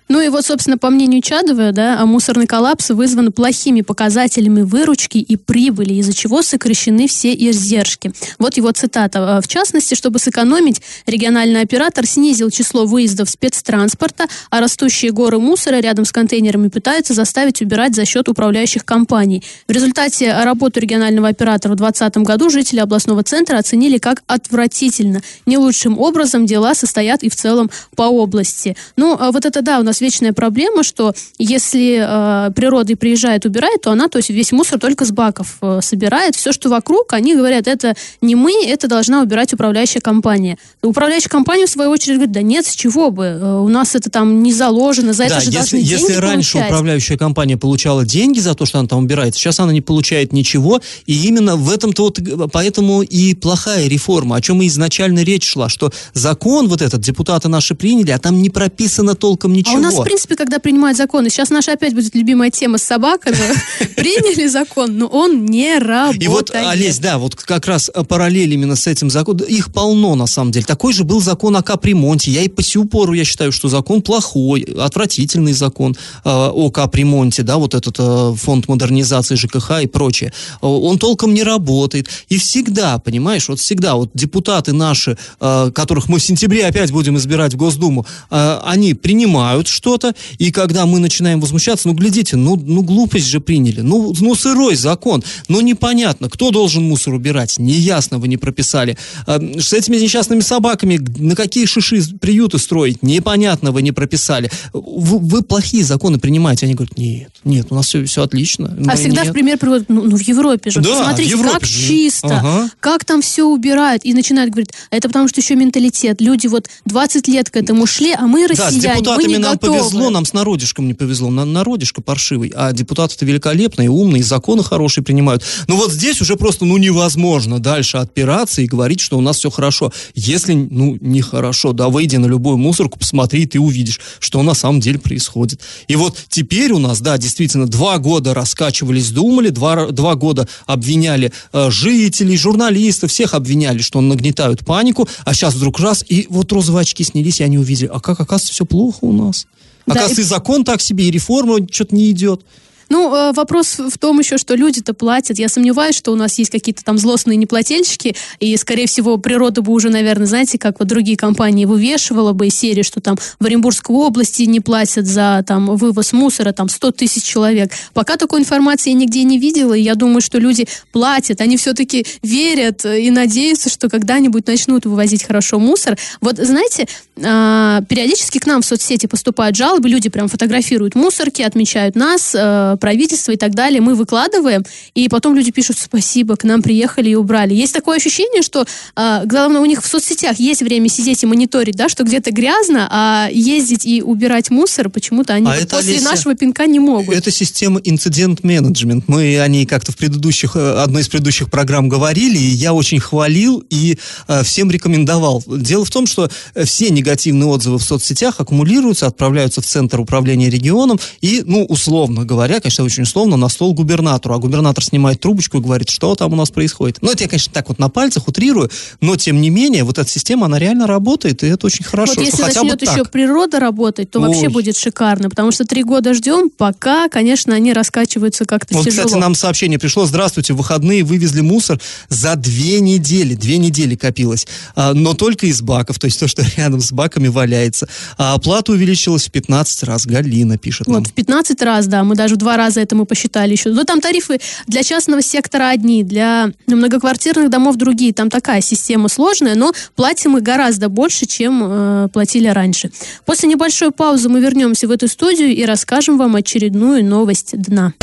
Ну 0.10 0.22
и 0.22 0.30
вот, 0.30 0.46
собственно, 0.46 0.78
по 0.78 0.90
мнению 0.90 1.22
Чадова, 1.22 1.72
да, 1.72 2.00
а 2.00 2.06
мусорный 2.06 2.48
коллапс 2.48 2.90
вызван 2.90 3.32
плохими 3.32 3.82
показателями 3.82 4.62
выручки 4.62 5.18
и 5.18 5.38
прибыли, 5.38 5.96
из-за 5.96 6.14
чего 6.14 6.42
сокращены 6.42 7.08
все 7.08 7.34
издержки. 7.34 8.12
Вот 8.40 8.58
его 8.58 8.72
цитата. 8.72 9.42
В 9.42 9.48
частности, 9.48 9.96
чтобы 9.96 10.20
сэкономить, 10.20 10.82
региональный 11.06 11.62
оператор 11.62 12.06
снизил 12.06 12.50
число 12.50 12.86
выездов 12.86 13.30
спецтранспорта, 13.30 14.26
а 14.50 14.60
растущие 14.60 15.12
горы 15.12 15.40
мусора 15.40 15.80
рядом 15.80 16.06
с 16.06 16.12
контейнерами 16.12 16.68
пытаются 16.68 17.14
заставить 17.14 17.62
убирать 17.62 17.96
за 17.96 18.06
счет 18.06 18.28
управляющих 18.30 18.86
компаний. 18.86 19.44
В 19.68 19.72
результате 19.72 20.34
работу 20.44 20.80
регионального 20.80 21.30
оператора 21.30 21.74
в 21.74 21.78
2020 21.78 22.18
году 22.18 22.50
жители 22.50 22.80
областного 22.80 23.24
центра 23.24 23.58
оценили 23.58 23.98
как 23.98 24.24
отвратительно. 24.28 25.22
Не 25.46 25.58
лучшим 25.58 25.98
образом 26.00 26.46
дела 26.46 26.76
состоят 26.76 27.24
и 27.24 27.30
в 27.30 27.36
целом 27.36 27.70
по 27.96 28.04
области. 28.04 28.76
Ну, 28.98 29.16
а 29.20 29.32
вот 29.32 29.46
это 29.46 29.62
да, 29.62 29.80
у 29.80 29.84
нас 29.84 29.93
вечная 30.02 30.34
проблема, 30.34 30.84
что 30.84 31.14
если 31.38 32.00
э, 32.02 32.52
природа 32.52 32.96
приезжает, 32.96 33.46
убирает, 33.46 33.82
то 33.82 33.92
она, 33.92 34.08
то 34.08 34.18
есть 34.18 34.30
весь 34.30 34.52
мусор 34.52 34.80
только 34.80 35.06
с 35.06 35.12
баков 35.12 35.58
э, 35.62 35.80
собирает. 35.82 36.36
Все, 36.36 36.52
что 36.52 36.70
вокруг, 36.70 37.14
они 37.14 37.36
говорят, 37.36 37.68
это 37.68 37.96
не 38.22 38.36
мы, 38.36 38.66
это 38.66 38.88
должна 38.88 39.22
убирать 39.22 39.54
управляющая 39.54 40.02
компания. 40.02 40.58
Управляющая 40.82 41.30
компания, 41.30 41.66
в 41.66 41.70
свою 41.70 41.90
очередь, 41.92 42.16
говорит, 42.16 42.34
да 42.34 42.42
нет, 42.42 42.66
с 42.66 42.76
чего 42.76 43.12
бы, 43.12 43.26
э, 43.26 43.60
у 43.60 43.68
нас 43.68 43.96
это 43.96 44.10
там 44.10 44.44
не 44.44 44.54
заложено, 44.54 45.14
за 45.14 45.28
да, 45.28 45.38
это 45.38 45.40
же 45.42 45.46
если, 45.48 45.58
должны 45.58 45.78
если 45.78 46.08
деньги 46.08 46.20
раньше 46.20 46.54
получать. 46.54 46.72
управляющая 46.72 47.18
компания 47.18 47.58
получала 47.58 48.06
деньги 48.06 48.40
за 48.40 48.56
то, 48.56 48.66
что 48.66 48.80
она 48.80 48.88
там 48.88 49.00
убирает, 49.00 49.36
сейчас 49.36 49.60
она 49.60 49.72
не 49.72 49.82
получает 49.82 50.34
ничего, 50.34 50.82
и 51.06 51.28
именно 51.28 51.56
в 51.56 51.70
этом-то 51.70 52.04
вот, 52.04 52.20
поэтому 52.52 53.02
и 53.02 53.34
плохая 53.36 53.88
реформа, 53.88 54.36
о 54.36 54.42
чем 54.42 54.62
и 54.62 54.68
изначально 54.68 55.24
речь 55.24 55.46
шла, 55.48 55.70
что 55.70 55.92
закон 56.14 56.68
вот 56.68 56.82
этот 56.82 57.02
депутаты 57.02 57.48
наши 57.50 57.76
приняли, 57.76 58.12
а 58.12 58.20
там 58.20 58.42
не 58.42 58.50
прописано 58.50 59.16
толком 59.16 59.54
ничего. 59.54 59.78
А 59.78 59.80
нас, 59.84 60.00
в 60.00 60.04
принципе, 60.04 60.36
когда 60.36 60.60
принимают 60.60 60.98
законы, 60.98 61.30
сейчас 61.30 61.50
наша 61.50 61.74
опять 61.74 61.94
будет 61.94 62.16
любимая 62.16 62.50
тема 62.50 62.78
с 62.78 62.84
собаками, 62.84 63.38
приняли 63.96 64.48
закон, 64.48 64.98
но 64.98 65.08
он 65.08 65.46
не 65.46 65.78
работает. 65.80 66.24
И 66.24 66.28
вот, 66.28 66.52
Олесь, 66.52 67.00
да, 67.00 67.18
вот 67.18 67.36
как 67.36 67.68
раз 67.68 67.92
параллель 68.08 68.54
именно 68.54 68.76
с 68.76 68.88
этим 68.88 69.10
законом, 69.10 69.46
их 69.48 69.72
полно 69.74 70.16
на 70.16 70.28
самом 70.28 70.52
деле. 70.52 70.66
Такой 70.66 70.94
же 70.94 71.04
был 71.04 71.22
закон 71.22 71.56
о 71.56 71.64
капремонте. 71.64 72.32
Я 72.32 72.42
и 72.42 72.50
по 72.50 72.64
сию 72.64 72.86
пору, 72.86 73.14
я 73.14 73.26
считаю, 73.26 73.52
что 73.52 73.70
закон 73.70 74.02
плохой, 74.02 74.62
отвратительный 74.62 75.54
закон 75.54 75.96
э, 76.24 76.30
о 76.30 76.70
капремонте, 76.72 77.44
да, 77.44 77.58
вот 77.58 77.74
этот 77.74 77.96
э, 78.00 78.34
фонд 78.36 78.68
модернизации 78.68 79.36
ЖКХ 79.36 79.84
и 79.84 79.88
прочее. 79.88 80.34
Э, 80.62 80.68
Он 80.68 80.98
толком 80.98 81.34
не 81.34 81.44
работает. 81.44 82.08
И 82.30 82.38
всегда, 82.38 83.00
понимаешь, 83.00 83.50
вот 83.50 83.60
всегда 83.60 83.96
вот 83.96 84.12
депутаты 84.14 84.74
наши, 84.74 85.18
э, 85.40 85.72
которых 85.74 86.10
мы 86.10 86.20
в 86.20 86.24
сентябре 86.24 86.66
опять 86.66 86.92
будем 86.92 87.18
избирать 87.18 87.54
в 87.54 87.58
Госдуму, 87.58 88.06
э, 88.30 88.60
они 88.66 88.94
принимают 88.94 89.68
что-то, 89.74 90.16
и 90.38 90.52
когда 90.52 90.86
мы 90.86 91.00
начинаем 91.00 91.40
возмущаться, 91.42 91.88
ну, 91.88 91.94
глядите, 91.94 92.38
ну, 92.38 92.56
ну 92.56 92.82
глупость 92.84 93.28
же 93.28 93.42
приняли, 93.42 93.82
ну, 93.82 94.14
ну, 94.20 94.36
сырой 94.36 94.76
закон, 94.76 95.24
ну, 95.48 95.62
непонятно, 95.62 96.30
кто 96.30 96.52
должен 96.52 96.84
мусор 96.84 97.14
убирать, 97.16 97.60
неясно 97.60 98.18
вы 98.20 98.28
не 98.28 98.38
прописали. 98.38 98.98
Э, 99.28 99.40
С 99.60 99.74
этими 99.74 99.98
несчастными 99.98 100.42
собаками 100.42 101.00
на 101.18 101.36
какие 101.36 101.66
шиши 101.66 102.02
приюты 102.20 102.58
строить, 102.60 103.04
непонятно 103.04 103.72
вы 103.72 103.82
не 103.82 103.92
прописали. 103.92 104.50
Вы, 104.72 105.20
вы 105.20 105.42
плохие 105.42 105.84
законы 105.84 106.20
принимаете, 106.20 106.66
они 106.66 106.76
говорят, 106.76 106.98
нет, 106.98 107.32
нет, 107.44 107.68
у 107.70 107.76
нас 107.76 107.88
все, 107.88 108.04
все 108.06 108.24
отлично. 108.24 108.68
А 108.78 108.82
Мы 108.82 108.96
всегда 108.96 109.22
нет. 109.24 109.32
в 109.32 109.34
пример 109.34 109.58
приводят, 109.58 109.90
ну, 109.90 110.04
ну, 110.04 110.16
в 110.16 110.22
Европе 110.22 110.70
же, 110.70 110.82
Да, 110.82 110.90
посмотрите, 110.90 111.32
Европе 111.32 111.52
как 111.54 111.66
же. 111.66 111.88
чисто, 111.88 112.28
Ага. 112.40 112.70
как 112.80 113.06
там 113.06 113.22
все 113.22 113.44
убирают, 113.44 114.06
и 114.06 114.14
начинают 114.14 114.52
говорить, 114.52 114.70
«А 114.92 114.96
это 114.96 115.08
потому 115.08 115.28
что 115.28 115.42
еще 115.42 115.56
менталитет, 115.56 116.22
люди 116.22 116.48
вот 116.48 116.68
20 116.86 117.28
лет 117.28 117.50
к 117.50 117.56
этому 117.58 117.86
шли, 117.86 118.12
а 118.14 118.28
мы, 118.28 118.48
Да, 118.48 118.54
россияне, 118.68 118.96
мы 118.96 119.02
депутатами 119.02 119.28
не 119.28 119.38
готовы. 119.40 119.58
Повезло, 119.72 120.10
нам 120.10 120.26
с 120.26 120.34
народишком 120.34 120.88
не 120.88 120.94
повезло. 120.94 121.30
На, 121.30 121.46
народишко 121.46 122.02
паршивый, 122.02 122.52
а 122.56 122.72
депутаты-то 122.72 123.26
великолепные, 123.26 123.90
умные, 123.90 124.24
законы 124.24 124.64
хорошие 124.64 125.04
принимают. 125.04 125.44
Но 125.68 125.76
вот 125.76 125.92
здесь 125.92 126.22
уже 126.22 126.36
просто, 126.36 126.66
ну, 126.66 126.78
невозможно 126.78 127.60
дальше 127.60 127.98
отпираться 127.98 128.62
и 128.62 128.68
говорить, 128.68 129.00
что 129.00 129.18
у 129.18 129.22
нас 129.22 129.38
все 129.38 129.50
хорошо. 129.50 129.92
Если, 130.16 130.54
ну, 130.54 130.98
нехорошо, 131.00 131.74
да, 131.74 131.90
выйди 131.90 132.18
на 132.18 132.26
любую 132.26 132.58
мусорку, 132.58 133.00
посмотри, 133.00 133.44
и 133.44 133.46
ты 133.46 133.60
увидишь, 133.60 134.00
что 134.20 134.42
на 134.44 134.54
самом 134.54 134.80
деле 134.80 135.00
происходит. 135.00 135.62
И 135.88 135.96
вот 135.96 136.18
теперь 136.30 136.72
у 136.72 136.80
нас, 136.80 137.02
да, 137.02 137.18
действительно, 137.18 137.68
два 137.68 137.98
года 137.98 138.34
раскачивались, 138.34 139.12
думали, 139.12 139.50
два, 139.50 139.88
два 139.88 140.16
года 140.16 140.48
обвиняли 140.66 141.32
э, 141.52 141.70
жителей, 141.72 142.38
журналистов, 142.38 143.12
всех 143.12 143.34
обвиняли, 143.34 143.82
что 143.82 144.02
нагнетают 144.02 144.66
панику, 144.66 145.08
а 145.26 145.34
сейчас 145.34 145.56
вдруг 145.56 145.80
раз, 145.80 146.04
и 146.08 146.28
вот 146.30 146.52
розовые 146.52 146.82
очки 146.82 147.04
снялись, 147.04 147.40
и 147.40 147.44
они 147.44 147.58
увидели, 147.58 147.90
а 147.94 148.00
как, 148.00 148.20
оказывается, 148.20 148.54
все 148.54 148.66
плохо 148.66 149.00
у 149.02 149.14
нас. 149.14 149.48
Да, 149.86 149.94
Оказывается, 149.94 150.22
и 150.22 150.26
закон 150.26 150.64
так 150.64 150.82
себе, 150.82 151.06
и 151.06 151.12
реформа 151.12 151.60
что-то 151.70 151.96
не 151.96 152.12
идет. 152.12 152.46
Ну, 152.94 153.12
э, 153.16 153.34
вопрос 153.34 153.80
в 153.80 153.98
том 153.98 154.20
еще, 154.20 154.38
что 154.38 154.54
люди-то 154.54 154.94
платят. 154.94 155.40
Я 155.40 155.50
сомневаюсь, 155.50 155.98
что 155.98 156.12
у 156.12 156.16
нас 156.16 156.38
есть 156.38 156.52
какие-то 156.52 156.84
там 156.84 157.00
злостные 157.00 157.38
неплательщики, 157.38 158.16
и, 158.40 158.56
скорее 158.56 158.86
всего, 158.86 159.18
природа 159.18 159.64
бы 159.64 159.74
уже, 159.74 159.90
наверное, 159.90 160.28
знаете, 160.28 160.60
как 160.60 160.78
вот 160.78 160.90
другие 160.90 161.18
компании 161.18 161.66
вывешивала 161.66 162.34
бы 162.34 162.52
серии, 162.52 162.84
что 162.84 163.02
там 163.02 163.18
в 163.40 163.46
Оренбургской 163.46 163.96
области 163.96 164.44
не 164.44 164.60
платят 164.60 165.08
за 165.08 165.44
там 165.48 165.76
вывоз 165.76 166.14
мусора, 166.14 166.52
там 166.52 166.70
100 166.70 166.92
тысяч 166.92 167.24
человек. 167.24 167.72
Пока 167.96 168.16
такой 168.16 168.42
информации 168.42 168.92
я 168.92 168.96
нигде 168.96 169.24
не 169.24 169.40
видела, 169.40 169.74
и 169.74 169.82
я 169.82 169.96
думаю, 169.96 170.22
что 170.22 170.38
люди 170.38 170.68
платят, 170.92 171.42
они 171.42 171.58
все-таки 171.58 172.06
верят 172.22 172.86
и 172.86 173.10
надеются, 173.10 173.72
что 173.72 173.90
когда-нибудь 173.90 174.46
начнут 174.46 174.86
вывозить 174.86 175.24
хорошо 175.24 175.58
мусор. 175.58 175.98
Вот, 176.22 176.38
знаете, 176.38 176.86
а, 177.24 177.82
периодически 177.90 178.38
к 178.38 178.46
нам 178.46 178.62
в 178.62 178.66
соцсети 178.68 179.08
поступают 179.08 179.56
жалобы, 179.56 179.90
люди 179.90 180.10
прям 180.10 180.28
фотографируют 180.28 180.94
мусорки, 180.94 181.42
отмечают 181.42 181.96
нас, 181.96 182.36
э, 182.36 182.78
правительство 182.84 183.32
и 183.32 183.38
так 183.38 183.56
далее. 183.56 183.80
Мы 183.80 183.96
выкладываем, 183.96 184.66
и 184.94 185.08
потом 185.08 185.36
люди 185.36 185.52
пишут 185.52 185.78
спасибо, 185.80 186.36
к 186.36 186.44
нам 186.44 186.62
приехали 186.62 187.12
и 187.12 187.16
убрали. 187.16 187.54
Есть 187.54 187.74
такое 187.74 187.96
ощущение, 187.96 188.42
что 188.42 188.66
э, 188.98 189.22
главное 189.24 189.62
у 189.62 189.66
них 189.66 189.82
в 189.82 189.88
соцсетях 189.88 190.38
есть 190.38 190.62
время 190.62 190.90
сидеть 190.90 191.24
и 191.24 191.26
мониторить, 191.26 191.78
да, 191.78 191.88
что 191.88 192.04
где-то 192.04 192.32
грязно, 192.32 192.90
а 192.92 193.30
ездить 193.32 193.86
и 193.86 194.02
убирать 194.02 194.50
мусор 194.50 194.90
почему-то 194.90 195.34
они 195.34 195.48
А 195.48 195.54
вот 195.54 195.64
это, 195.64 195.78
после 195.78 195.94
Олеся, 195.94 196.10
нашего 196.10 196.36
пинка 196.36 196.66
не 196.66 196.82
могут. 196.82 197.16
Это 197.16 197.32
система 197.32 197.80
инцидент-менеджмент. 197.82 199.08
Мы 199.08 199.40
о 199.40 199.48
ней 199.48 199.66
как-то 199.66 199.94
в 199.94 199.96
предыдущих, 199.96 200.58
э, 200.58 200.84
одной 200.84 201.04
из 201.04 201.08
предыдущих 201.08 201.50
программ 201.50 201.88
говорили, 201.88 202.38
и 202.38 202.50
я 202.50 202.74
очень 202.74 203.00
хвалил 203.00 203.64
и 203.70 203.98
э, 204.28 204.44
всем 204.44 204.70
рекомендовал. 204.70 205.42
Дело 205.48 205.86
в 205.86 205.90
том, 205.90 206.06
что 206.06 206.30
э, 206.54 206.66
все 206.66 206.90
негативные 206.90 207.48
отзывы 207.48 207.78
в 207.78 207.84
соцсетях 207.84 208.42
аккумулируются, 208.42 209.08
отправляются 209.08 209.62
в 209.62 209.66
Центр 209.66 210.02
управления 210.02 210.50
регионом 210.50 211.00
и, 211.22 211.44
ну, 211.46 211.64
условно 211.64 212.26
говоря, 212.26 212.60
конечно, 212.60 212.73
очень 212.82 213.04
условно, 213.04 213.38
на 213.38 213.50
стол 213.50 213.74
губернатору. 213.74 214.36
А 214.36 214.38
губернатор 214.40 214.84
снимает 214.84 215.20
трубочку 215.20 215.60
и 215.60 215.62
говорит, 215.62 215.90
что 215.90 216.16
там 216.16 216.34
у 216.34 216.36
нас 216.36 216.50
происходит. 216.50 216.98
Ну, 217.02 217.12
это 217.12 217.24
я, 217.24 217.30
конечно, 217.30 217.54
так 217.54 217.70
вот 217.70 217.80
на 217.80 217.90
пальцах 217.90 218.28
утрирую, 218.28 218.72
но, 219.02 219.16
тем 219.16 219.42
не 219.42 219.50
менее, 219.50 219.84
вот 219.84 220.00
эта 220.00 220.10
система, 220.10 220.48
она 220.48 220.58
реально 220.58 220.88
работает, 220.88 221.44
и 221.44 221.48
это 221.48 221.68
очень 221.68 221.86
хорошо. 221.86 222.14
Вот 222.16 222.26
если 222.26 222.42
хотя 222.42 222.62
бы 222.62 222.70
начнет 222.70 222.80
так. 222.80 222.96
еще 222.96 223.06
природа 223.06 223.60
работать, 223.60 224.10
то 224.10 224.20
вообще 224.20 224.48
Ой. 224.48 224.50
будет 224.50 224.78
шикарно, 224.78 225.30
потому 225.30 225.52
что 225.52 225.66
три 225.66 225.84
года 225.84 226.14
ждем, 226.14 226.50
пока, 226.50 227.10
конечно, 227.10 227.54
они 227.54 227.74
раскачиваются 227.74 228.46
как-то 228.46 228.74
Вот, 228.76 228.86
тяжело. 228.86 229.06
кстати, 229.06 229.22
нам 229.22 229.36
сообщение 229.36 229.78
пришло. 229.78 230.06
Здравствуйте, 230.06 230.54
в 230.54 230.64
выходные 230.64 231.04
вывезли 231.04 231.42
мусор 231.42 231.80
за 232.08 232.36
две 232.36 232.80
недели. 232.80 233.36
Две 233.36 233.58
недели 233.58 233.96
копилось. 233.96 234.48
А, 234.76 234.94
но 234.94 235.14
только 235.14 235.48
из 235.48 235.62
баков, 235.62 236.00
то 236.00 236.06
есть 236.06 236.20
то, 236.20 236.28
что 236.28 236.44
рядом 236.58 236.80
с 236.80 236.92
баками 236.92 237.28
валяется. 237.28 237.88
А 238.18 238.34
оплата 238.34 238.72
увеличилась 238.72 239.28
в 239.28 239.32
15 239.32 239.84
раз. 239.84 240.06
Галина 240.06 240.58
пишет 240.58 240.88
нам. 240.88 241.00
Вот, 241.00 241.10
в 241.10 241.14
15 241.14 241.62
раз, 241.62 241.88
да, 241.88 242.04
мы 242.04 242.16
даже 242.16 242.36
в 242.36 242.38
два 242.38 242.53
раза 242.58 242.82
это 242.82 242.96
мы 242.96 243.06
посчитали 243.06 243.52
еще. 243.52 243.70
Но 243.70 243.84
там 243.84 244.02
тарифы 244.02 244.40
для 244.68 244.84
частного 244.84 245.22
сектора 245.22 245.70
одни, 245.70 246.04
для 246.04 246.52
многоквартирных 246.68 247.50
домов 247.50 247.76
другие. 247.76 248.14
Там 248.14 248.30
такая 248.30 248.62
система 248.62 249.10
сложная, 249.10 249.56
но 249.56 249.72
платим 249.96 250.32
мы 250.32 250.42
гораздо 250.42 250.90
больше, 250.90 251.26
чем 251.26 251.62
э, 251.64 252.08
платили 252.12 252.48
раньше. 252.48 252.92
После 253.26 253.50
небольшой 253.50 253.92
паузы 253.92 254.30
мы 254.30 254.40
вернемся 254.40 254.88
в 254.88 254.92
эту 254.92 255.08
студию 255.08 255.50
и 255.50 255.64
расскажем 255.66 256.18
вам 256.18 256.36
очередную 256.36 257.04
новость 257.06 257.52
дна. 257.54 257.94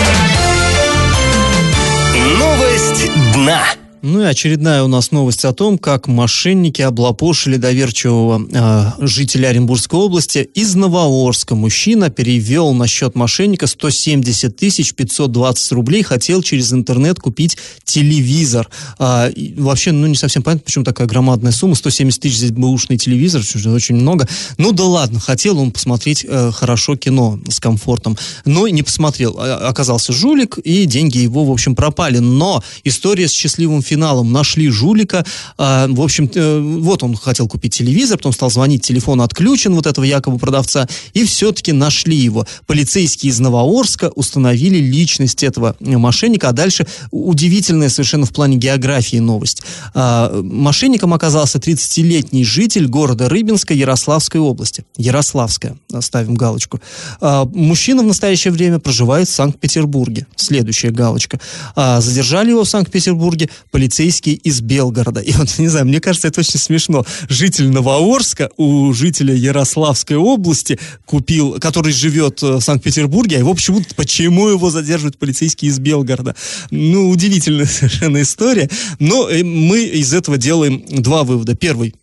Новость 2.39 3.11
дна. 3.35 3.63
Ну 4.03 4.23
и 4.23 4.25
очередная 4.25 4.83
у 4.83 4.89
нас 4.89 5.11
новость 5.11 5.45
о 5.45 5.53
том, 5.53 5.77
как 5.77 6.07
мошенники 6.07 6.81
облапошили 6.81 7.57
доверчивого 7.57 8.47
э, 8.51 9.07
жителя 9.07 9.49
Оренбургской 9.49 9.99
области. 9.99 10.39
Из 10.55 10.75
Новоорска 10.75 11.55
мужчина 11.55 12.09
перевел 12.09 12.73
на 12.73 12.87
счет 12.87 13.15
мошенника 13.15 13.67
170 13.67 14.57
тысяч 14.57 14.95
520 14.95 15.73
рублей, 15.73 16.03
хотел 16.03 16.43
через 16.43 16.73
интернет 16.73 17.19
купить 17.19 17.59
телевизор. 17.85 18.71
И 19.35 19.55
вообще, 19.59 19.93
ну 19.93 20.07
не 20.07 20.15
совсем 20.15 20.43
понятно, 20.43 20.65
почему 20.65 20.85
такая 20.85 21.07
громадная 21.07 21.53
сумма. 21.53 21.75
170 21.75 22.21
тысяч 22.23 22.37
здесь 22.39 22.53
бэушный 22.53 22.97
телевизор, 22.97 23.43
что 23.43 23.71
очень 23.71 23.97
много. 23.97 24.27
Ну 24.57 24.73
да 24.73 24.85
ладно, 24.85 25.21
хотел 25.21 25.59
он 25.59 25.73
посмотреть 25.73 26.25
э, 26.27 26.51
хорошо 26.53 26.97
кино 26.97 27.39
с 27.49 27.61
комфортом, 27.61 28.17
но 28.47 28.67
и 28.67 28.73
не 28.73 28.83
посмотрел. 28.83 29.39
Оказался 29.39 30.15
жулик, 30.15 30.57
и 30.59 30.87
деньги 30.87 31.19
его, 31.19 31.45
в 31.45 31.51
общем, 31.51 31.75
пропали. 31.75 32.19
Но 32.19 32.65
история 32.85 33.29
с 33.29 33.33
счастливым 33.33 33.83
финалом 33.91 34.33
нашли 34.33 34.69
жулика. 34.69 35.25
А, 35.59 35.87
в 35.89 36.01
общем, 36.01 36.31
э, 36.33 36.61
вот 36.81 37.03
он 37.03 37.17
хотел 37.17 37.49
купить 37.49 37.75
телевизор, 37.75 38.19
потом 38.19 38.33
стал 38.33 38.51
звонить, 38.51 38.83
телефон 38.83 39.21
отключен 39.21 39.75
вот 39.75 39.87
этого 39.87 40.05
якобы 40.05 40.39
продавца, 40.39 40.87
и 41.13 41.25
все-таки 41.25 41.73
нашли 41.73 42.17
его. 42.17 42.47
Полицейские 42.67 43.31
из 43.31 43.41
Новоорска 43.41 44.11
установили 44.15 44.79
личность 44.79 45.43
этого 45.43 45.75
мошенника, 45.81 46.49
а 46.49 46.53
дальше 46.53 46.87
удивительная 47.11 47.89
совершенно 47.89 48.27
в 48.27 48.33
плане 48.33 48.57
географии 48.57 49.17
новость. 49.19 49.63
А, 49.95 50.41
мошенником 50.43 51.13
оказался 51.15 51.59
30-летний 51.59 52.45
житель 52.45 52.87
города 52.87 53.29
Рыбинска 53.29 53.75
Ярославской 53.75 54.41
области. 54.41 54.85
Ярославская, 54.97 55.77
ставим 56.01 56.35
галочку. 56.35 56.81
А, 57.21 57.45
мужчина 57.45 58.03
в 58.03 58.07
настоящее 58.07 58.53
время 58.53 58.79
проживает 58.79 59.29
в 59.29 59.33
Санкт-Петербурге. 59.33 60.27
Следующая 60.37 60.91
галочка. 60.91 61.41
А, 61.75 62.01
задержали 62.01 62.51
его 62.51 62.65
в 62.65 62.69
Санкт-Петербурге 62.69 63.49
полицейские 63.81 64.35
из 64.35 64.61
Белгорода. 64.61 65.21
И 65.21 65.33
вот, 65.33 65.49
не 65.59 65.69
знаю, 65.69 65.87
мне 65.87 66.03
кажется, 66.03 66.29
это 66.29 66.41
очень 66.41 66.59
смешно. 66.59 67.07
Житель 67.31 67.71
Новоорска 67.71 68.51
у 68.59 68.93
жителя 68.93 69.35
Ярославской 69.35 70.19
области 70.19 70.79
купил, 71.07 71.59
который 71.59 71.91
живет 71.91 72.43
э, 72.43 72.57
в 72.57 72.61
Санкт-Петербурге, 72.61 73.37
а 73.37 73.39
его 73.39 73.55
почему-то, 73.55 73.95
почему 73.95 74.49
его 74.49 74.69
задерживают 74.69 75.17
полицейские 75.17 75.71
из 75.71 75.79
Белгорода? 75.79 76.37
Ну, 76.71 77.09
удивительная 77.09 77.65
совершенно 77.81 78.21
история. 78.21 78.69
Но 78.99 79.31
э, 79.31 79.43
мы 79.43 79.85
из 79.85 80.13
этого 80.13 80.37
делаем 80.37 80.85
два 80.91 81.25
вывода. 81.25 81.55
Первый, 81.55 81.95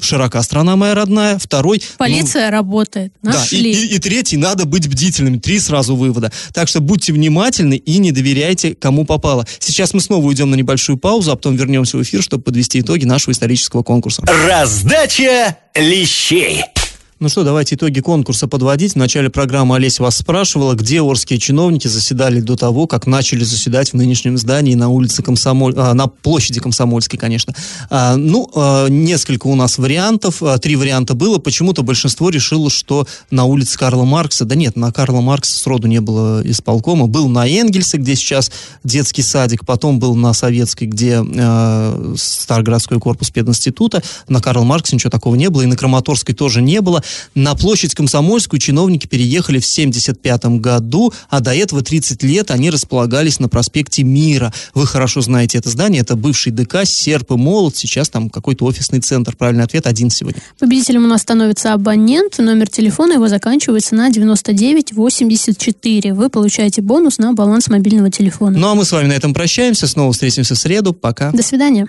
широка 0.00 0.42
страна 0.42 0.76
моя 0.76 0.94
родная. 0.94 1.38
Второй... 1.38 1.78
ну, 1.78 1.98
Полиция 1.98 2.50
работает. 2.50 3.12
да, 3.22 3.30
и, 3.32 3.34
Нашли. 3.34 3.72
и- 3.72 3.94
и 3.94 3.98
третий, 3.98 4.36
надо 4.36 4.64
быть 4.64 4.88
бдительными. 4.88 5.38
Три 5.38 5.58
сразу 5.58 5.96
вывода. 5.96 6.32
Так 6.54 6.68
что 6.68 6.80
будьте 6.80 7.12
внимательны 7.12 7.74
и 7.74 7.98
не 7.98 8.12
доверяйте, 8.12 8.74
кому 8.74 9.04
попало. 9.04 9.46
Сейчас 9.58 9.94
мы 9.94 10.00
снова 10.00 10.24
уйдем 10.26 10.50
на 10.50 10.54
небольшую 10.54 10.98
паузу, 10.98 11.32
а 11.32 11.36
потом 11.36 11.56
вернемся 11.56 11.96
в 11.98 12.02
эфир, 12.02 12.22
чтобы 12.22 12.42
подвести 12.44 12.80
итоги 12.80 13.04
нашего 13.04 13.32
исторического 13.32 13.82
конкурса. 13.82 14.22
Раздача 14.46 15.56
лещей. 15.74 16.62
Ну 17.22 17.28
что, 17.28 17.44
давайте 17.44 17.76
итоги 17.76 18.00
конкурса 18.00 18.48
подводить. 18.48 18.94
В 18.94 18.96
начале 18.96 19.30
программы 19.30 19.76
Олеся 19.76 20.02
вас 20.02 20.16
спрашивала, 20.16 20.74
где 20.74 21.00
орские 21.00 21.38
чиновники 21.38 21.86
заседали 21.86 22.40
до 22.40 22.56
того, 22.56 22.88
как 22.88 23.06
начали 23.06 23.44
заседать 23.44 23.92
в 23.92 23.94
нынешнем 23.94 24.36
здании 24.36 24.74
на 24.74 24.88
улице 24.88 25.22
Комсомоль... 25.22 25.72
а, 25.76 25.94
на 25.94 26.08
площади 26.08 26.58
Комсомольской, 26.58 27.20
конечно. 27.20 27.54
А, 27.90 28.16
ну, 28.16 28.50
а, 28.56 28.88
несколько 28.88 29.46
у 29.46 29.54
нас 29.54 29.78
вариантов, 29.78 30.42
три 30.60 30.74
варианта 30.74 31.14
было. 31.14 31.38
Почему-то 31.38 31.84
большинство 31.84 32.28
решило, 32.28 32.68
что 32.68 33.06
на 33.30 33.44
улице 33.44 33.78
Карла 33.78 34.02
Маркса. 34.04 34.44
Да 34.44 34.56
нет, 34.56 34.74
на 34.74 34.90
Карла 34.90 35.20
Маркса 35.20 35.56
сроду 35.56 35.86
не 35.86 36.00
было 36.00 36.42
исполкома. 36.44 37.06
Был 37.06 37.28
на 37.28 37.46
Энгельсе, 37.48 37.98
где 37.98 38.16
сейчас 38.16 38.50
детский 38.82 39.22
садик, 39.22 39.64
потом 39.64 40.00
был 40.00 40.16
на 40.16 40.32
Советской, 40.32 40.86
где 40.86 41.22
Старгородской 42.16 42.98
корпус 42.98 43.30
пединститута. 43.30 44.02
На 44.26 44.40
Карла 44.40 44.64
Маркса 44.64 44.96
ничего 44.96 45.10
такого 45.10 45.36
не 45.36 45.50
было, 45.50 45.62
и 45.62 45.66
на 45.66 45.76
Краматорской 45.76 46.34
тоже 46.34 46.60
не 46.60 46.80
было. 46.80 47.00
На 47.34 47.54
площадь 47.54 47.94
Комсомольскую 47.94 48.60
чиновники 48.60 49.06
переехали 49.06 49.58
в 49.58 49.66
75 49.66 50.44
году, 50.60 51.12
а 51.28 51.40
до 51.40 51.54
этого 51.54 51.82
30 51.82 52.22
лет 52.22 52.50
они 52.50 52.70
располагались 52.70 53.40
на 53.40 53.48
проспекте 53.48 54.02
Мира. 54.02 54.52
Вы 54.74 54.86
хорошо 54.86 55.20
знаете 55.20 55.58
это 55.58 55.70
здание, 55.70 56.02
это 56.02 56.16
бывший 56.16 56.52
ДК, 56.52 56.84
серп 56.84 57.32
и 57.32 57.36
молот, 57.36 57.76
сейчас 57.76 58.08
там 58.08 58.30
какой-то 58.30 58.64
офисный 58.64 59.00
центр. 59.00 59.36
Правильный 59.36 59.64
ответ 59.64 59.86
один 59.86 60.10
сегодня. 60.10 60.40
Победителем 60.58 61.04
у 61.04 61.08
нас 61.08 61.22
становится 61.22 61.72
абонент. 61.72 62.38
Номер 62.38 62.68
телефона 62.68 63.14
его 63.14 63.28
заканчивается 63.28 63.94
на 63.94 64.10
9984. 64.10 66.14
Вы 66.14 66.28
получаете 66.28 66.82
бонус 66.82 67.18
на 67.18 67.32
баланс 67.32 67.68
мобильного 67.68 68.10
телефона. 68.10 68.58
Ну 68.58 68.68
а 68.68 68.74
мы 68.74 68.84
с 68.84 68.92
вами 68.92 69.08
на 69.08 69.12
этом 69.12 69.34
прощаемся, 69.34 69.86
снова 69.86 70.12
встретимся 70.12 70.54
в 70.54 70.58
среду, 70.58 70.92
пока. 70.92 71.30
До 71.32 71.42
свидания. 71.42 71.88